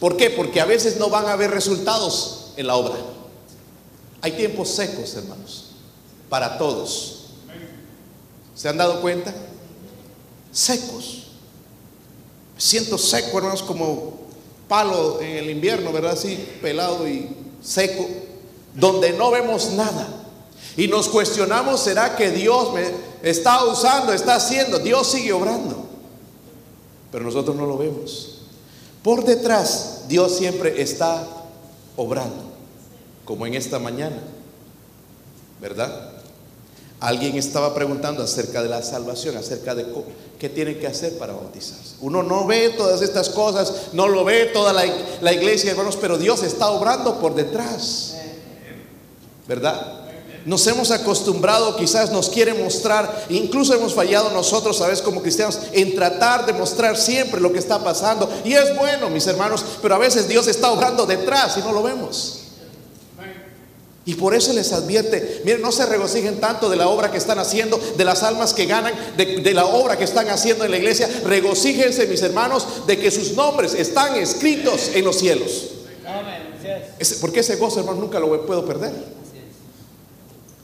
¿Por 0.00 0.16
qué? 0.16 0.30
Porque 0.30 0.60
a 0.60 0.66
veces 0.66 0.96
no 0.98 1.10
van 1.10 1.26
a 1.26 1.32
haber 1.32 1.50
resultados 1.50 2.52
en 2.56 2.66
la 2.66 2.76
obra. 2.76 3.17
Hay 4.20 4.32
tiempos 4.32 4.70
secos, 4.70 5.14
hermanos, 5.14 5.66
para 6.28 6.58
todos. 6.58 7.26
¿Se 8.54 8.68
han 8.68 8.76
dado 8.76 9.00
cuenta? 9.00 9.32
Secos. 10.50 11.24
siento 12.56 12.98
seco, 12.98 13.38
hermanos, 13.38 13.62
como 13.62 14.14
palo 14.66 15.20
en 15.20 15.36
el 15.36 15.50
invierno, 15.50 15.92
¿verdad? 15.92 16.12
Así, 16.12 16.36
pelado 16.60 17.06
y 17.08 17.28
seco, 17.62 18.04
donde 18.74 19.12
no 19.12 19.30
vemos 19.30 19.70
nada. 19.72 20.08
Y 20.76 20.88
nos 20.88 21.08
cuestionamos, 21.08 21.80
¿será 21.80 22.16
que 22.16 22.30
Dios 22.30 22.72
me 22.72 22.90
está 23.22 23.64
usando, 23.64 24.12
está 24.12 24.34
haciendo? 24.34 24.80
Dios 24.80 25.06
sigue 25.08 25.32
obrando. 25.32 25.86
Pero 27.12 27.24
nosotros 27.24 27.54
no 27.54 27.66
lo 27.66 27.78
vemos. 27.78 28.40
Por 29.04 29.24
detrás, 29.24 30.02
Dios 30.08 30.36
siempre 30.36 30.82
está 30.82 31.24
obrando 31.96 32.47
como 33.28 33.46
en 33.46 33.52
esta 33.52 33.78
mañana, 33.78 34.16
¿verdad? 35.60 36.12
Alguien 36.98 37.36
estaba 37.36 37.74
preguntando 37.74 38.22
acerca 38.22 38.62
de 38.62 38.70
la 38.70 38.82
salvación, 38.82 39.36
acerca 39.36 39.74
de 39.74 39.84
qué 40.38 40.48
tienen 40.48 40.80
que 40.80 40.86
hacer 40.86 41.18
para 41.18 41.34
bautizarse. 41.34 41.96
Uno 42.00 42.22
no 42.22 42.46
ve 42.46 42.70
todas 42.70 43.02
estas 43.02 43.28
cosas, 43.28 43.90
no 43.92 44.08
lo 44.08 44.24
ve 44.24 44.46
toda 44.46 44.72
la, 44.72 44.86
iglesia, 45.34 45.72
hermanos, 45.72 45.98
pero 46.00 46.16
Dios 46.16 46.42
está 46.42 46.70
obrando 46.70 47.20
por 47.20 47.34
detrás, 47.34 48.16
¿verdad? 49.46 50.06
Nos 50.46 50.66
hemos 50.66 50.90
acostumbrado, 50.90 51.76
quizás 51.76 52.10
nos 52.10 52.30
quiere 52.30 52.54
mostrar, 52.54 53.26
incluso 53.28 53.74
hemos 53.74 53.92
fallado 53.92 54.30
nosotros, 54.30 54.80
veces 54.80 55.02
como 55.02 55.20
cristianos, 55.20 55.58
en 55.72 55.94
tratar 55.94 56.46
de 56.46 56.54
mostrar 56.54 56.96
siempre 56.96 57.42
lo 57.42 57.52
que 57.52 57.58
está 57.58 57.84
pasando. 57.84 58.30
Y 58.42 58.54
es 58.54 58.74
bueno, 58.74 59.10
mis 59.10 59.26
hermanos, 59.26 59.62
pero 59.82 59.96
a 59.96 59.98
veces 59.98 60.28
Dios 60.28 60.46
está 60.46 60.70
obrando 60.70 61.04
detrás 61.04 61.58
y 61.58 61.60
no 61.60 61.72
lo 61.72 61.82
vemos. 61.82 62.37
Y 64.08 64.14
por 64.14 64.34
eso 64.34 64.54
les 64.54 64.72
advierte, 64.72 65.42
miren, 65.44 65.60
no 65.60 65.70
se 65.70 65.84
regocijen 65.84 66.40
tanto 66.40 66.70
de 66.70 66.76
la 66.76 66.88
obra 66.88 67.10
que 67.10 67.18
están 67.18 67.38
haciendo, 67.38 67.76
de 67.76 68.04
las 68.06 68.22
almas 68.22 68.54
que 68.54 68.64
ganan, 68.64 68.94
de, 69.18 69.52
la 69.52 69.66
obra 69.66 69.98
que 69.98 70.04
están 70.04 70.30
haciendo 70.30 70.64
en 70.64 70.70
la 70.70 70.78
iglesia. 70.78 71.06
Regocíjense, 71.26 72.06
mis 72.06 72.22
hermanos, 72.22 72.86
de 72.86 72.98
que 72.98 73.10
sus 73.10 73.34
nombres 73.34 73.74
están 73.74 74.14
escritos 74.14 74.92
en 74.94 75.04
los 75.04 75.18
cielos. 75.18 75.72
Porque 77.20 77.40
ese 77.40 77.56
gozo, 77.56 77.80
hermano, 77.80 78.00
nunca 78.00 78.18
lo 78.18 78.46
puedo 78.46 78.64
perder. 78.64 78.94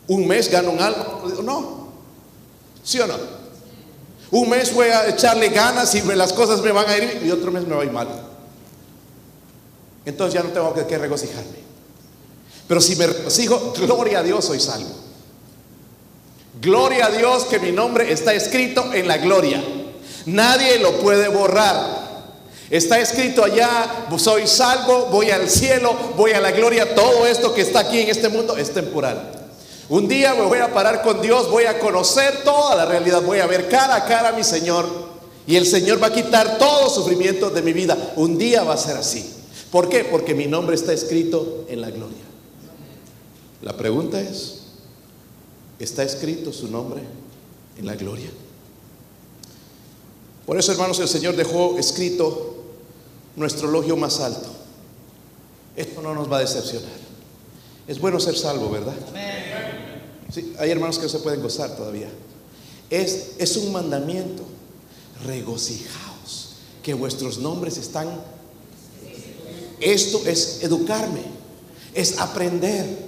Un 0.09 0.27
mes 0.27 0.51
gano 0.51 0.71
un 0.71 0.81
alma, 0.81 1.21
no. 1.43 1.89
¿Sí 2.83 2.99
o 2.99 3.07
no? 3.07 3.19
Un 4.31 4.49
mes 4.49 4.73
voy 4.73 4.87
a 4.87 5.07
echarle 5.07 5.51
ganas 5.51 5.95
y 5.95 6.01
las 6.01 6.33
cosas 6.33 6.63
me 6.63 6.73
van 6.73 6.89
a 6.89 6.97
ir 6.97 7.21
y 7.23 7.31
otro 7.31 7.53
mes 7.53 7.67
me 7.67 7.75
va 7.75 7.83
a 7.83 7.85
ir 7.85 7.93
mal. 7.93 8.09
Entonces 10.07 10.33
ya 10.33 10.43
no 10.43 10.49
tengo 10.49 10.73
que 10.87 10.97
regocijarme. 10.97 11.64
Pero 12.67 12.81
si 12.81 12.97
me 12.97 13.07
regocijo, 13.07 13.73
gloria 13.77 14.21
a 14.21 14.23
Dios, 14.23 14.45
soy 14.45 14.61
salvo. 14.61 14.91
Gloria 16.61 17.07
a 17.07 17.11
Dios 17.11 17.45
que 17.45 17.59
mi 17.59 17.73
nombre 17.73 18.11
está 18.13 18.33
escrito 18.33 18.93
en 18.93 19.07
la 19.07 19.19
gloria. 19.19 19.63
Nadie 20.27 20.79
lo 20.79 20.93
puede 21.01 21.29
borrar. 21.29 22.05
Está 22.71 22.99
escrito 22.99 23.45
allá, 23.45 24.07
soy 24.17 24.47
salvo, 24.47 25.07
voy 25.11 25.31
al 25.31 25.51
cielo, 25.51 25.95
voy 26.17 26.33
a 26.33 26.41
la 26.41 26.51
gloria. 26.53 26.95
Todo 26.95 27.27
esto 27.27 27.53
que 27.53 27.61
está 27.61 27.81
aquí 27.81 28.01
en 28.01 28.09
este 28.09 28.29
mundo 28.29 28.57
es 28.57 28.73
temporal. 28.73 29.31
Un 29.91 30.09
día 30.09 30.35
me 30.35 30.43
voy 30.43 30.61
a 30.61 30.73
parar 30.73 31.03
con 31.03 31.21
Dios, 31.21 31.51
voy 31.51 31.65
a 31.65 31.79
conocer 31.79 32.43
toda 32.43 32.75
la 32.75 32.87
realidad, 32.87 33.21
voy 33.21 33.41
a 33.41 33.47
ver 33.47 33.69
cara 33.69 33.97
a 33.97 34.05
cara 34.07 34.31
a 34.31 34.33
mi 34.33 34.43
Señor. 34.43 34.89
Y 35.47 35.57
el 35.57 35.67
Señor 35.67 36.03
va 36.03 36.07
a 36.07 36.13
quitar 36.13 36.57
todo 36.57 36.89
sufrimiento 36.89 37.51
de 37.51 37.61
mi 37.61 37.75
vida. 37.75 37.97
Un 38.17 38.39
día 38.39 38.65
va 38.65 38.75
a 38.75 38.79
ser 38.79 38.97
así. 38.97 39.31
¿Por 39.71 39.91
qué? 39.91 40.05
Porque 40.05 40.35
mi 40.35 40.47
nombre 40.47 40.75
está 40.75 40.95
escrito 40.95 41.67
en 41.69 41.83
la 41.83 41.91
gloria. 41.91 42.24
La 43.65 43.75
pregunta 43.75 44.21
es, 44.21 44.57
¿está 45.79 46.03
escrito 46.03 46.53
su 46.53 46.69
nombre 46.69 47.03
en 47.79 47.87
la 47.87 47.95
gloria? 47.97 48.29
Por 50.45 50.59
eso, 50.59 50.71
hermanos, 50.71 51.01
el 51.01 51.09
Señor 51.09 51.35
dejó 51.35 51.79
escrito 51.79 52.57
nuestro 53.37 53.71
elogio 53.71 53.97
más 53.97 54.21
alto. 54.21 54.49
Esto 55.75 56.03
no 56.03 56.15
nos 56.15 56.31
va 56.31 56.37
a 56.37 56.41
decepcionar. 56.41 56.93
Es 57.89 57.99
bueno 57.99 58.21
ser 58.21 58.37
salvo, 58.37 58.69
¿verdad? 58.69 58.95
Sí, 60.31 60.55
hay 60.59 60.71
hermanos 60.71 60.99
que 60.99 61.05
no 61.05 61.09
se 61.09 61.21
pueden 61.21 61.41
gozar 61.41 61.75
todavía. 61.75 62.11
Es, 62.91 63.31
es 63.39 63.57
un 63.57 63.73
mandamiento. 63.73 64.43
Regocijaos 65.25 66.57
que 66.83 66.93
vuestros 66.93 67.39
nombres 67.39 67.79
están. 67.79 68.09
Esto 69.81 70.21
es 70.27 70.63
educarme, 70.63 71.23
es 71.95 72.19
aprender. 72.19 73.04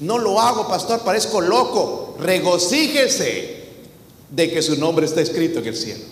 No 0.00 0.18
lo 0.18 0.40
hago, 0.40 0.68
pastor, 0.68 1.00
parezco 1.00 1.40
loco. 1.40 2.16
Regocíjese 2.20 3.58
de 4.30 4.50
que 4.50 4.62
su 4.62 4.76
nombre 4.76 5.06
está 5.06 5.20
escrito 5.20 5.58
en 5.58 5.66
el 5.66 5.76
cielo. 5.76 6.04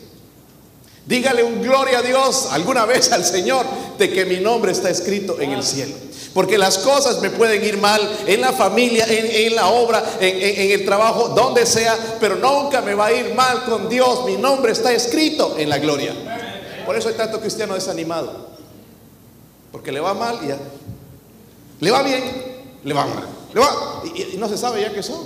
Dígale 1.06 1.44
un 1.44 1.62
gloria 1.62 2.00
a 2.00 2.02
Dios 2.02 2.48
alguna 2.50 2.84
vez 2.84 3.12
al 3.12 3.24
Señor 3.24 3.64
de 3.96 4.10
que 4.10 4.24
mi 4.24 4.40
nombre 4.40 4.72
está 4.72 4.90
escrito 4.90 5.40
en 5.40 5.52
el 5.52 5.62
cielo. 5.62 5.94
Porque 6.34 6.58
las 6.58 6.78
cosas 6.78 7.22
me 7.22 7.30
pueden 7.30 7.64
ir 7.64 7.78
mal 7.78 8.00
en 8.26 8.40
la 8.40 8.52
familia, 8.52 9.06
en, 9.08 9.54
la 9.54 9.68
obra, 9.68 10.04
en, 10.20 10.36
en, 10.36 10.72
el 10.72 10.84
trabajo, 10.84 11.28
donde 11.28 11.64
sea, 11.64 11.96
pero 12.20 12.36
nunca 12.36 12.82
me 12.82 12.94
va 12.94 13.06
a 13.06 13.12
ir 13.12 13.34
mal 13.34 13.64
con 13.64 13.88
Dios. 13.88 14.26
Mi 14.26 14.36
nombre 14.36 14.72
está 14.72 14.92
escrito 14.92 15.54
en 15.56 15.70
la 15.70 15.78
gloria. 15.78 16.12
Por 16.84 16.96
eso 16.96 17.08
hay 17.08 17.14
tanto 17.14 17.40
cristiano 17.40 17.74
desanimado. 17.74 18.48
Porque 19.70 19.92
le 19.92 20.00
va 20.00 20.12
mal 20.12 20.40
y 20.42 20.48
ya. 20.48 20.58
Le 21.80 21.90
va 21.90 22.02
bien, 22.02 22.24
le 22.82 22.94
va 22.94 23.06
mal 23.06 23.36
y, 24.04 24.36
no 24.36 24.48
se 24.48 24.58
sabe 24.58 24.82
ya 24.82 24.92
qué 24.92 25.02
son. 25.02 25.24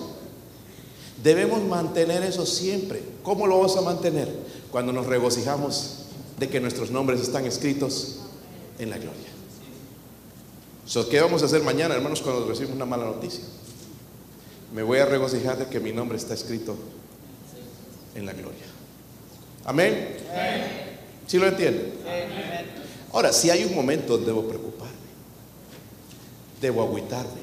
Debemos 1.23 1.63
mantener 1.63 2.23
eso 2.23 2.47
siempre. 2.47 3.03
¿Cómo 3.23 3.47
lo 3.47 3.59
vamos 3.59 3.77
a 3.77 3.83
mantener? 3.83 4.29
Cuando 4.71 4.93
nos 4.93 5.07
regocijamos 5.07 6.07
de 6.39 6.49
que 6.49 6.61
nuestros 6.61 6.91
nombres 6.91 7.21
están 7.21 7.45
escritos 7.45 8.21
en 8.79 8.91
la 8.91 8.99
gloria. 8.99 9.31
¿Qué 11.09 11.21
vamos 11.21 11.43
a 11.43 11.47
hacer 11.47 11.63
mañana, 11.63 11.95
hermanos, 11.95 12.21
cuando 12.21 12.47
recibimos 12.47 12.75
una 12.75 12.87
mala 12.87 13.05
noticia? 13.05 13.45
Me 14.73 14.83
voy 14.83 14.99
a 14.99 15.07
regocijar 15.07 15.59
de 15.59 15.67
que 15.67 15.79
mi 15.79 15.93
nombre 15.93 16.19
está 16.19 16.35
escrito 16.35 16.77
en 18.15 18.27
la 18.27 18.33
gloria. 18.33 18.65
Amén. 19.65 20.17
¿Sí 21.27 21.39
lo 21.39 21.47
entienden? 21.47 21.93
Ahora, 23.13 23.33
si 23.33 23.51
hay 23.51 23.65
un 23.65 23.75
momento 23.75 24.15
donde 24.15 24.27
debo 24.27 24.49
preocuparme, 24.49 24.95
debo 26.61 26.83
agüitarme, 26.83 27.40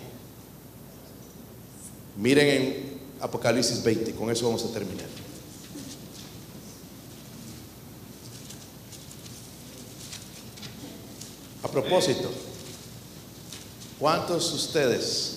Miren 2.17 2.47
en 2.49 2.99
Apocalipsis 3.21 3.83
20, 3.83 4.13
con 4.15 4.31
eso 4.31 4.45
vamos 4.45 4.65
a 4.65 4.73
terminar. 4.73 5.05
A 11.61 11.67
propósito, 11.67 12.31
¿cuántos 13.99 14.49
de 14.49 14.55
ustedes 14.55 15.33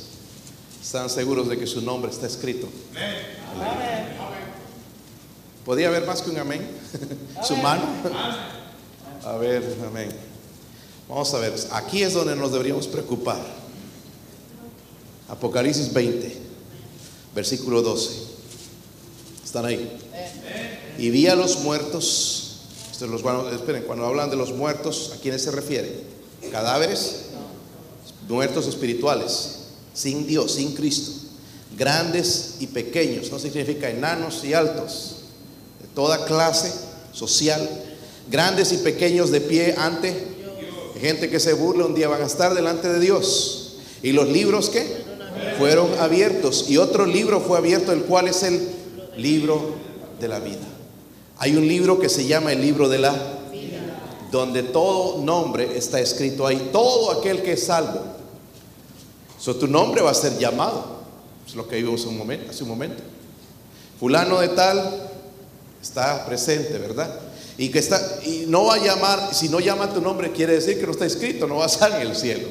están 0.83 1.11
seguros 1.11 1.49
de 1.49 1.59
que 1.59 1.67
su 1.67 1.83
nombre 1.83 2.11
está 2.11 2.27
escrito? 2.27 2.67
Amén. 2.95 4.17
¿Podía 5.67 5.89
haber 5.89 6.07
más 6.07 6.23
que 6.23 6.31
un 6.31 6.39
amén? 6.39 6.67
¿Su 7.45 7.57
mano? 7.57 7.85
A 9.23 9.37
ver, 9.37 9.63
amén. 9.87 10.09
Vamos 11.07 11.35
a 11.35 11.39
ver, 11.41 11.55
aquí 11.73 12.03
es 12.03 12.15
donde 12.15 12.35
nos 12.37 12.53
deberíamos 12.53 12.87
preocupar. 12.89 13.39
Apocalipsis 15.29 15.93
20 15.93 16.50
versículo 17.35 17.83
12. 17.83 18.11
¿Están 19.45 19.65
ahí? 19.67 19.99
Y 20.99 21.11
vi 21.11 21.27
a 21.27 21.35
los 21.35 21.61
muertos. 21.61 22.47
Los, 23.01 23.23
esperen, 23.55 23.85
cuando 23.85 24.05
hablan 24.05 24.29
de 24.29 24.37
los 24.37 24.53
muertos, 24.53 25.13
¿a 25.15 25.21
quiénes 25.21 25.43
se 25.43 25.51
refiere? 25.51 26.03
¿Cadáveres? 26.53 27.23
Muertos 28.29 28.67
espirituales, 28.67 29.61
sin 29.95 30.27
Dios, 30.27 30.53
sin 30.53 30.75
Cristo. 30.75 31.13
Grandes 31.79 32.57
y 32.61 32.67
pequeños, 32.67 33.33
no 33.33 33.39
significa 33.39 33.89
enanos 33.89 34.45
y 34.45 34.53
altos, 34.53 35.17
de 35.81 35.89
toda 35.95 36.27
clase 36.27 36.71
social, 37.13 37.69
grandes 38.31 38.73
y 38.73 38.77
pequeños 38.79 39.31
de 39.31 39.41
pie 39.41 39.75
ante 39.79 40.31
gente 41.01 41.31
que 41.31 41.41
se 41.41 41.55
burla, 41.55 41.87
un 41.87 41.95
día 41.95 42.09
van 42.09 42.23
a 42.23 42.27
estar 42.27 42.55
delante 42.55 42.89
de 42.89 43.01
Dios. 43.01 43.77
¿Y 44.03 44.13
los 44.13 44.29
libros 44.29 44.69
qué? 44.69 45.00
Fueron 45.59 45.99
abiertos 45.99 46.67
y 46.69 46.77
otro 46.77 47.07
libro 47.07 47.41
fue 47.41 47.59
abierto, 47.59 47.93
el 47.93 48.03
cual 48.03 48.29
es 48.29 48.43
el 48.43 48.69
libro 49.17 49.75
de 50.19 50.29
la 50.29 50.39
vida. 50.39 50.67
Hay 51.39 51.57
un 51.57 51.67
libro 51.67 51.99
que 51.99 52.09
se 52.09 52.27
llama 52.27 52.53
el 52.53 52.61
libro 52.61 52.89
de 52.89 52.99
la 52.99 53.13
vida, 53.53 53.81
donde 54.31 54.63
todo 54.63 55.23
nombre 55.23 55.77
está 55.77 56.01
escrito 56.01 56.47
ahí, 56.47 56.71
todo 56.73 57.19
aquel 57.19 57.43
que 57.43 57.53
es 57.53 57.65
salvo. 57.65 58.01
So, 59.39 59.57
tu 59.57 59.67
nombre 59.67 60.03
va 60.03 60.11
a 60.11 60.15
ser 60.15 60.39
llamado. 60.39 61.01
Es 61.47 61.55
lo 61.55 61.67
que 61.67 61.77
vimos 61.77 62.05
un 62.05 62.19
momento, 62.19 62.51
hace 62.51 62.63
un 62.63 62.69
momento. 62.69 63.03
Fulano 63.99 64.39
de 64.41 64.49
tal 64.49 65.11
está 65.83 66.25
presente, 66.27 66.79
¿verdad? 66.79 67.21
Y 67.57 67.71
que 67.71 67.79
está 67.79 68.01
y 68.25 68.45
no 68.47 68.65
va 68.65 68.75
a 68.75 68.79
llamar, 68.79 69.35
si 69.35 69.49
no 69.49 69.61
llama 69.61 69.93
tu 69.93 70.01
nombre 70.01 70.33
quiere 70.33 70.55
decir 70.55 70.79
que 70.79 70.87
no 70.87 70.93
está 70.93 71.07
escrito, 71.07 71.47
no 71.47 71.57
va 71.57 71.65
a 71.65 71.69
estar 71.69 72.01
en 72.01 72.07
el 72.07 72.17
cielo. 72.17 72.49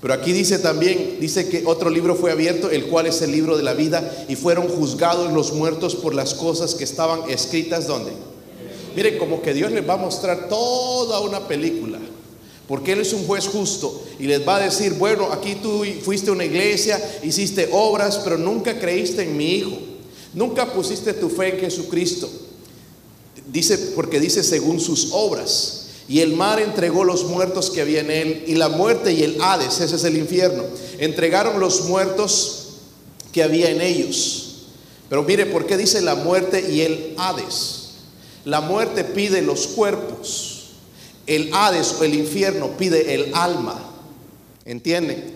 Pero 0.00 0.14
aquí 0.14 0.32
dice 0.32 0.60
también, 0.60 1.16
dice 1.20 1.48
que 1.48 1.64
otro 1.66 1.90
libro 1.90 2.14
fue 2.14 2.30
abierto, 2.30 2.70
el 2.70 2.86
cual 2.86 3.06
es 3.06 3.20
el 3.20 3.32
libro 3.32 3.56
de 3.56 3.64
la 3.64 3.74
vida, 3.74 4.26
y 4.28 4.36
fueron 4.36 4.68
juzgados 4.68 5.32
los 5.32 5.52
muertos 5.52 5.96
por 5.96 6.14
las 6.14 6.34
cosas 6.34 6.74
que 6.76 6.84
estaban 6.84 7.28
escritas 7.28 7.88
donde. 7.88 8.12
Miren, 8.94 9.18
como 9.18 9.42
que 9.42 9.54
Dios 9.54 9.72
les 9.72 9.88
va 9.88 9.94
a 9.94 9.98
mostrar 9.98 10.48
toda 10.48 11.20
una 11.20 11.48
película, 11.48 11.98
porque 12.68 12.92
Él 12.92 13.00
es 13.00 13.12
un 13.12 13.26
juez 13.26 13.48
justo 13.48 14.04
y 14.20 14.24
les 14.24 14.46
va 14.46 14.56
a 14.56 14.60
decir, 14.60 14.94
bueno, 14.94 15.32
aquí 15.32 15.56
tú 15.56 15.84
fuiste 16.04 16.30
a 16.30 16.32
una 16.32 16.44
iglesia, 16.44 17.00
hiciste 17.24 17.68
obras, 17.72 18.18
pero 18.22 18.38
nunca 18.38 18.78
creíste 18.78 19.22
en 19.22 19.36
mi 19.36 19.54
Hijo, 19.54 19.78
nunca 20.32 20.72
pusiste 20.72 21.12
tu 21.12 21.28
fe 21.28 21.54
en 21.54 21.60
Jesucristo. 21.60 22.30
Dice, 23.50 23.78
porque 23.96 24.20
dice 24.20 24.44
según 24.44 24.78
sus 24.78 25.08
obras. 25.12 25.87
Y 26.08 26.20
el 26.20 26.34
mar 26.34 26.58
entregó 26.58 27.04
los 27.04 27.24
muertos 27.24 27.70
que 27.70 27.82
había 27.82 28.00
en 28.00 28.10
él, 28.10 28.44
y 28.46 28.54
la 28.54 28.70
muerte 28.70 29.12
y 29.12 29.22
el 29.22 29.40
Hades, 29.42 29.80
ese 29.80 29.96
es 29.96 30.04
el 30.04 30.16
infierno, 30.16 30.64
entregaron 30.98 31.60
los 31.60 31.82
muertos 31.82 32.68
que 33.30 33.42
había 33.42 33.70
en 33.70 33.82
ellos. 33.82 34.44
Pero 35.10 35.22
mire, 35.22 35.44
¿por 35.46 35.66
qué 35.66 35.76
dice 35.76 36.00
la 36.00 36.14
muerte 36.14 36.70
y 36.70 36.80
el 36.80 37.14
Hades? 37.18 37.90
La 38.46 38.62
muerte 38.62 39.04
pide 39.04 39.42
los 39.42 39.66
cuerpos, 39.66 40.70
el 41.26 41.50
Hades 41.52 41.94
o 42.00 42.04
el 42.04 42.14
infierno 42.14 42.70
pide 42.78 43.14
el 43.14 43.34
alma. 43.34 43.78
¿Entiende? 44.64 45.34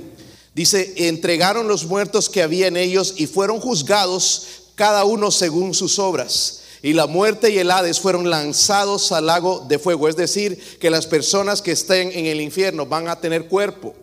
Dice, 0.55 0.95
entregaron 0.97 1.69
los 1.69 1.85
muertos 1.85 2.29
que 2.29 2.43
había 2.43 2.67
en 2.67 2.77
ellos 2.77 3.15
y 3.17 3.27
fueron 3.27 3.61
juzgados 3.61 4.47
cada 4.75 5.05
uno 5.05 5.31
según 5.31 5.75
sus 5.75 5.99
obras. 5.99 6.62
Y 6.83 6.95
la 6.95 7.07
muerte 7.07 7.51
y 7.51 7.59
el 7.59 7.71
Hades 7.71 8.01
fueron 8.01 8.29
lanzados 8.29 9.13
al 9.13 9.27
lago 9.27 9.65
de 9.69 9.79
fuego. 9.79 10.09
Es 10.09 10.17
decir, 10.17 10.59
que 10.81 10.91
las 10.91 11.07
personas 11.07 11.63
que 11.63 11.73
estén 11.73 12.11
en 12.13 12.27
el 12.27 12.41
infierno 12.41 12.87
van 12.87 13.09
a 13.09 13.21
tener 13.21 13.47
cuerpo, 13.47 13.95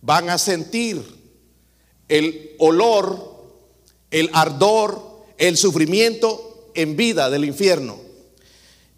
van 0.00 0.28
a 0.30 0.38
sentir. 0.38 1.20
el 2.08 2.56
olor, 2.58 3.32
el 4.10 4.28
ardor, 4.34 5.24
el 5.38 5.56
sufrimiento 5.56 6.70
en 6.74 6.94
vida 6.94 7.30
del 7.30 7.46
infierno. 7.46 7.98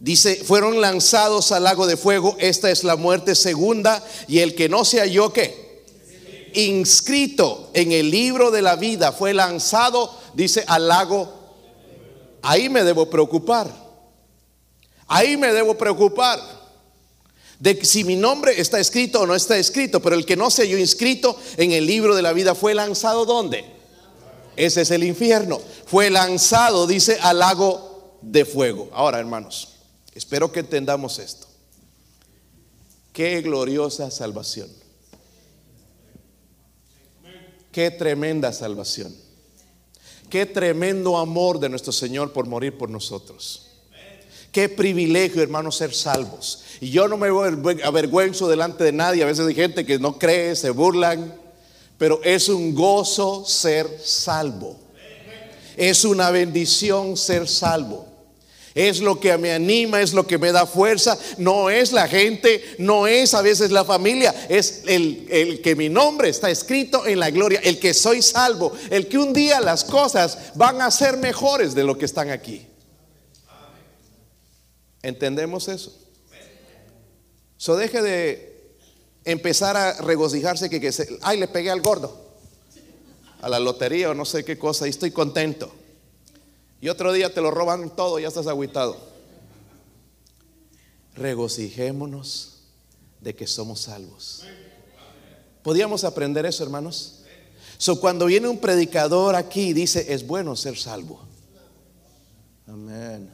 Dice, 0.00 0.42
fueron 0.44 0.80
lanzados 0.80 1.52
al 1.52 1.64
lago 1.64 1.87
de 1.87 1.96
fuego, 1.96 2.37
esta 2.40 2.70
es 2.70 2.82
la 2.82 2.96
muerte 2.96 3.34
segunda, 3.34 4.04
y 4.26 4.40
el 4.40 4.54
que 4.54 4.68
no 4.68 4.84
se 4.84 4.98
halló 4.98 5.32
que 5.32 5.64
inscrito 6.54 7.70
en 7.74 7.92
el 7.92 8.10
libro 8.10 8.50
de 8.50 8.62
la 8.62 8.76
vida 8.76 9.12
fue 9.12 9.34
lanzado, 9.34 10.14
dice, 10.34 10.64
al 10.66 10.88
lago. 10.88 11.43
Ahí 12.44 12.68
me 12.68 12.85
debo 12.85 13.11
preocupar. 13.11 13.70
Ahí 15.07 15.37
me 15.37 15.52
debo 15.52 15.76
preocupar 15.76 16.40
de 17.59 17.85
si 17.85 18.04
mi 18.04 18.16
nombre 18.16 18.61
está 18.61 18.78
escrito 18.78 19.20
o 19.20 19.26
no 19.26 19.35
está 19.35 19.57
escrito, 19.57 20.00
pero 20.00 20.16
el 20.16 20.24
que 20.24 20.37
no 20.37 20.50
se 20.50 20.62
halló 20.62 20.78
inscrito 20.78 21.37
en 21.57 21.72
el 21.72 21.87
libro 21.87 22.14
de 22.14 22.22
la 22.22 22.33
vida 22.33 22.54
fue 22.54 22.74
lanzado 22.74 23.24
¿dónde? 23.24 23.64
Ese 24.57 24.83
es 24.83 24.90
el 24.90 25.04
infierno. 25.04 25.61
Fue 25.87 26.11
lanzado, 26.11 26.87
dice, 26.87 27.18
al 27.20 27.40
lago 27.40 28.18
de 28.22 28.44
fuego. 28.44 28.88
Ahora, 28.92 29.18
hermanos, 29.18 29.74
Espero 30.14 30.52
que 30.52 30.61
entendamos 30.61 31.18
esto. 31.18 31.48
Qué 33.12 33.40
gloriosa 33.42 34.11
salvación. 34.11 34.70
Qué 37.72 37.90
tremenda 37.90 38.52
salvación. 38.52 39.14
Qué 40.35 40.47
tremendo 40.47 41.16
amor 41.16 41.61
de 41.61 41.68
nuestro 41.68 41.92
Señor 41.92 42.33
por 42.33 42.49
morir 42.49 42.77
por 42.77 42.90
nosotros. 42.90 43.68
Qué 44.51 44.68
privilegio, 44.68 45.40
hermanos, 45.40 45.77
ser 45.77 45.94
salvos. 45.94 46.64
Y 46.81 46.90
yo 46.90 47.07
no 47.07 47.16
me 47.16 47.29
avergüenzo 47.85 48.49
delante 48.49 48.83
de 48.83 48.90
nadie. 48.90 49.23
A 49.23 49.27
veces 49.27 49.47
hay 49.47 49.55
gente 49.55 49.87
que 49.87 50.01
no 50.01 50.18
cree, 50.18 50.57
se 50.57 50.70
burlan. 50.70 51.33
Pero 51.99 52.20
es 52.25 52.49
un 52.49 52.75
gozo 52.75 53.44
ser 53.47 53.87
salvo. 54.03 54.77
Es 55.77 56.05
una 56.05 56.33
bendición 56.33 57.16
ser 57.16 57.47
salvo. 57.47 58.05
Es 58.74 59.00
lo 59.00 59.20
que 59.20 59.38
me 59.38 59.52
anima, 59.52 60.00
es 60.00 60.12
lo 60.12 60.26
que 60.26 60.37
me 60.37 60.50
da 60.50 60.66
fuerza. 60.66 61.16
No 61.38 61.70
es 61.70 61.92
la 61.92 62.08
gente, 62.08 62.74
no 62.78 63.06
es 63.06 63.32
a 63.32 63.40
veces 63.40 63.70
la 63.70 63.84
familia, 63.84 64.34
es 64.48 64.82
el, 64.87 65.60
que 65.62 65.76
mi 65.76 65.88
nombre 65.88 66.28
está 66.28 66.50
escrito 66.50 67.06
en 67.06 67.20
la 67.20 67.30
gloria, 67.30 67.60
el 67.62 67.78
que 67.78 67.94
soy 67.94 68.20
salvo, 68.20 68.72
el 68.90 69.06
que 69.06 69.18
un 69.18 69.32
día 69.32 69.60
las 69.60 69.84
cosas 69.84 70.38
van 70.56 70.82
a 70.82 70.90
ser 70.90 71.16
mejores 71.18 71.74
de 71.74 71.84
lo 71.84 71.96
que 71.96 72.04
están 72.04 72.30
aquí. 72.30 72.66
¿Entendemos 75.02 75.68
eso? 75.68 75.96
So 77.56 77.76
deje 77.76 78.02
de 78.02 78.74
empezar 79.24 79.76
a 79.76 80.00
regocijarse 80.00 80.68
que, 80.68 80.80
que 80.80 80.90
ay, 81.22 81.38
le 81.38 81.46
pegué 81.46 81.70
al 81.70 81.80
gordo, 81.80 82.34
a 83.40 83.48
la 83.48 83.60
lotería 83.60 84.10
o 84.10 84.14
no 84.14 84.24
sé 84.24 84.44
qué 84.44 84.58
cosa, 84.58 84.88
y 84.88 84.90
estoy 84.90 85.12
contento 85.12 85.84
y 86.85 86.90
otro 86.90 87.14
día 87.14 87.33
te 87.33 87.40
lo 87.40 87.51
roban 87.51 87.97
todo, 87.97 88.18
ya 88.18 88.29
estás 88.29 88.47
aguitado. 88.47 88.99
Regocijémonos 91.14 92.59
de 93.23 93.35
que 93.35 93.47
somos 93.47 93.81
salvos. 93.81 94.44
¿Podíamos 95.62 96.05
aprender 96.05 96.44
eso, 96.44 96.62
hermanos? 96.62 97.23
So, 97.79 97.99
cuando 97.99 98.27
viene 98.27 98.49
un 98.49 98.59
predicador 98.59 99.35
aquí 99.35 99.73
dice, 99.73 100.12
es 100.12 100.27
bueno 100.27 100.55
ser 100.57 100.77
salvo. 100.77 101.23
Amén. 102.66 103.31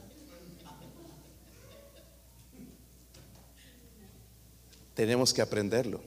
Tenemos 4.95 5.35
que 5.35 5.43
aprenderlo. 5.43 6.01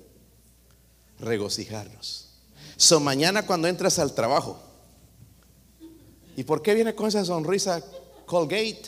Regocijarnos. 1.20 2.30
So, 2.78 3.02
mañana 3.02 3.46
cuando 3.46 3.68
entras 3.68 4.00
al 4.00 4.16
trabajo, 4.16 4.73
¿Y 6.36 6.44
por 6.44 6.62
qué 6.62 6.74
viene 6.74 6.96
con 6.96 7.08
esa 7.08 7.24
sonrisa 7.24 7.84
Colgate? 8.26 8.84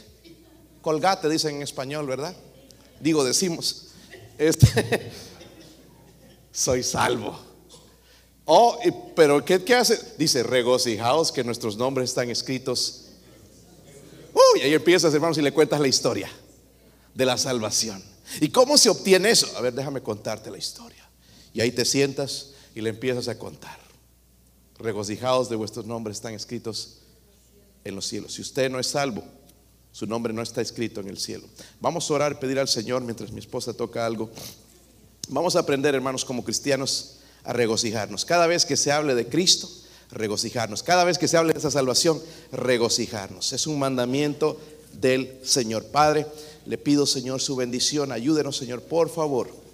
Colgate 0.82 1.30
dicen 1.30 1.58
en 1.58 1.62
español, 1.62 2.08
¿verdad? 2.08 2.36
Digo, 3.00 3.24
decimos. 3.24 3.88
Este, 4.38 5.12
soy 6.52 6.84
salvo. 6.84 7.38
Oh, 8.46 8.78
pero 9.16 9.44
¿qué, 9.44 9.64
¿qué, 9.64 9.76
hace? 9.76 10.00
Dice, 10.18 10.44
regocijaos 10.44 11.32
que 11.32 11.44
nuestros 11.44 11.78
nombres 11.78 12.10
están 12.10 12.30
escritos. 12.30 13.06
Uy, 14.34 14.62
ahí 14.62 14.74
empiezas, 14.74 15.14
hermanos, 15.14 15.38
y 15.38 15.42
le 15.42 15.52
cuentas 15.52 15.80
la 15.80 15.88
historia 15.88 16.30
de 17.14 17.26
la 17.26 17.38
salvación. 17.38 18.04
¿Y 18.42 18.50
cómo 18.50 18.78
se 18.78 18.90
obtiene 18.90 19.30
eso? 19.30 19.48
A 19.58 19.62
ver, 19.62 19.74
déjame 19.74 20.02
contarte 20.02 20.52
la 20.52 20.58
historia. 20.58 21.10
Y 21.54 21.62
ahí 21.62 21.72
te 21.72 21.86
sientas 21.86 22.52
y 22.76 22.82
le 22.82 22.90
empiezas 22.90 23.28
a 23.28 23.40
contar. 23.40 23.80
Regocijaos 24.78 25.50
de 25.50 25.56
vuestros 25.56 25.86
nombres 25.86 26.18
están 26.18 26.34
escritos 26.34 26.98
en 27.86 27.96
los 27.96 28.08
cielos. 28.08 28.34
Si 28.34 28.42
usted 28.42 28.70
no 28.70 28.80
es 28.80 28.88
salvo, 28.88 29.24
su 29.92 30.06
nombre 30.06 30.34
no 30.34 30.42
está 30.42 30.60
escrito 30.60 31.00
en 31.00 31.08
el 31.08 31.18
cielo. 31.18 31.48
Vamos 31.80 32.10
a 32.10 32.14
orar 32.16 32.40
pedir 32.40 32.60
al 32.60 32.68
Señor 32.68 33.04
mientras 33.04 33.32
mi 33.32 33.40
esposa 33.40 33.74
toca 33.74 34.06
algo. 34.06 34.30
Vamos 35.30 35.56
a 35.56 35.60
aprender, 35.60 35.96
hermanos, 35.96 36.26
como 36.26 36.44
cristianos, 36.44 37.20
a 37.44 37.54
regocijarnos. 37.54 38.26
Cada 38.26 38.48
vez 38.48 38.66
que 38.66 38.76
se 38.76 38.92
hable 38.92 39.16
de 39.16 39.28
Cristo, 39.28 39.70
regocijarnos. 40.12 40.84
Cada 40.84 41.04
vez 41.04 41.18
que 41.18 41.28
se 41.28 41.38
hable 41.38 41.54
de 41.54 41.60
esa 41.60 41.72
salvación, 41.72 42.22
regocijarnos. 42.52 43.54
Es 43.54 43.68
un 43.68 43.80
mandamiento 43.80 44.60
del 44.94 45.40
Señor. 45.44 45.86
Padre, 45.86 46.28
le 46.66 46.78
pido, 46.78 47.06
Señor, 47.06 47.40
su 47.40 47.56
bendición. 47.56 48.12
Ayúdenos, 48.12 48.58
Señor, 48.58 48.82
por 48.82 49.10
favor 49.10 49.65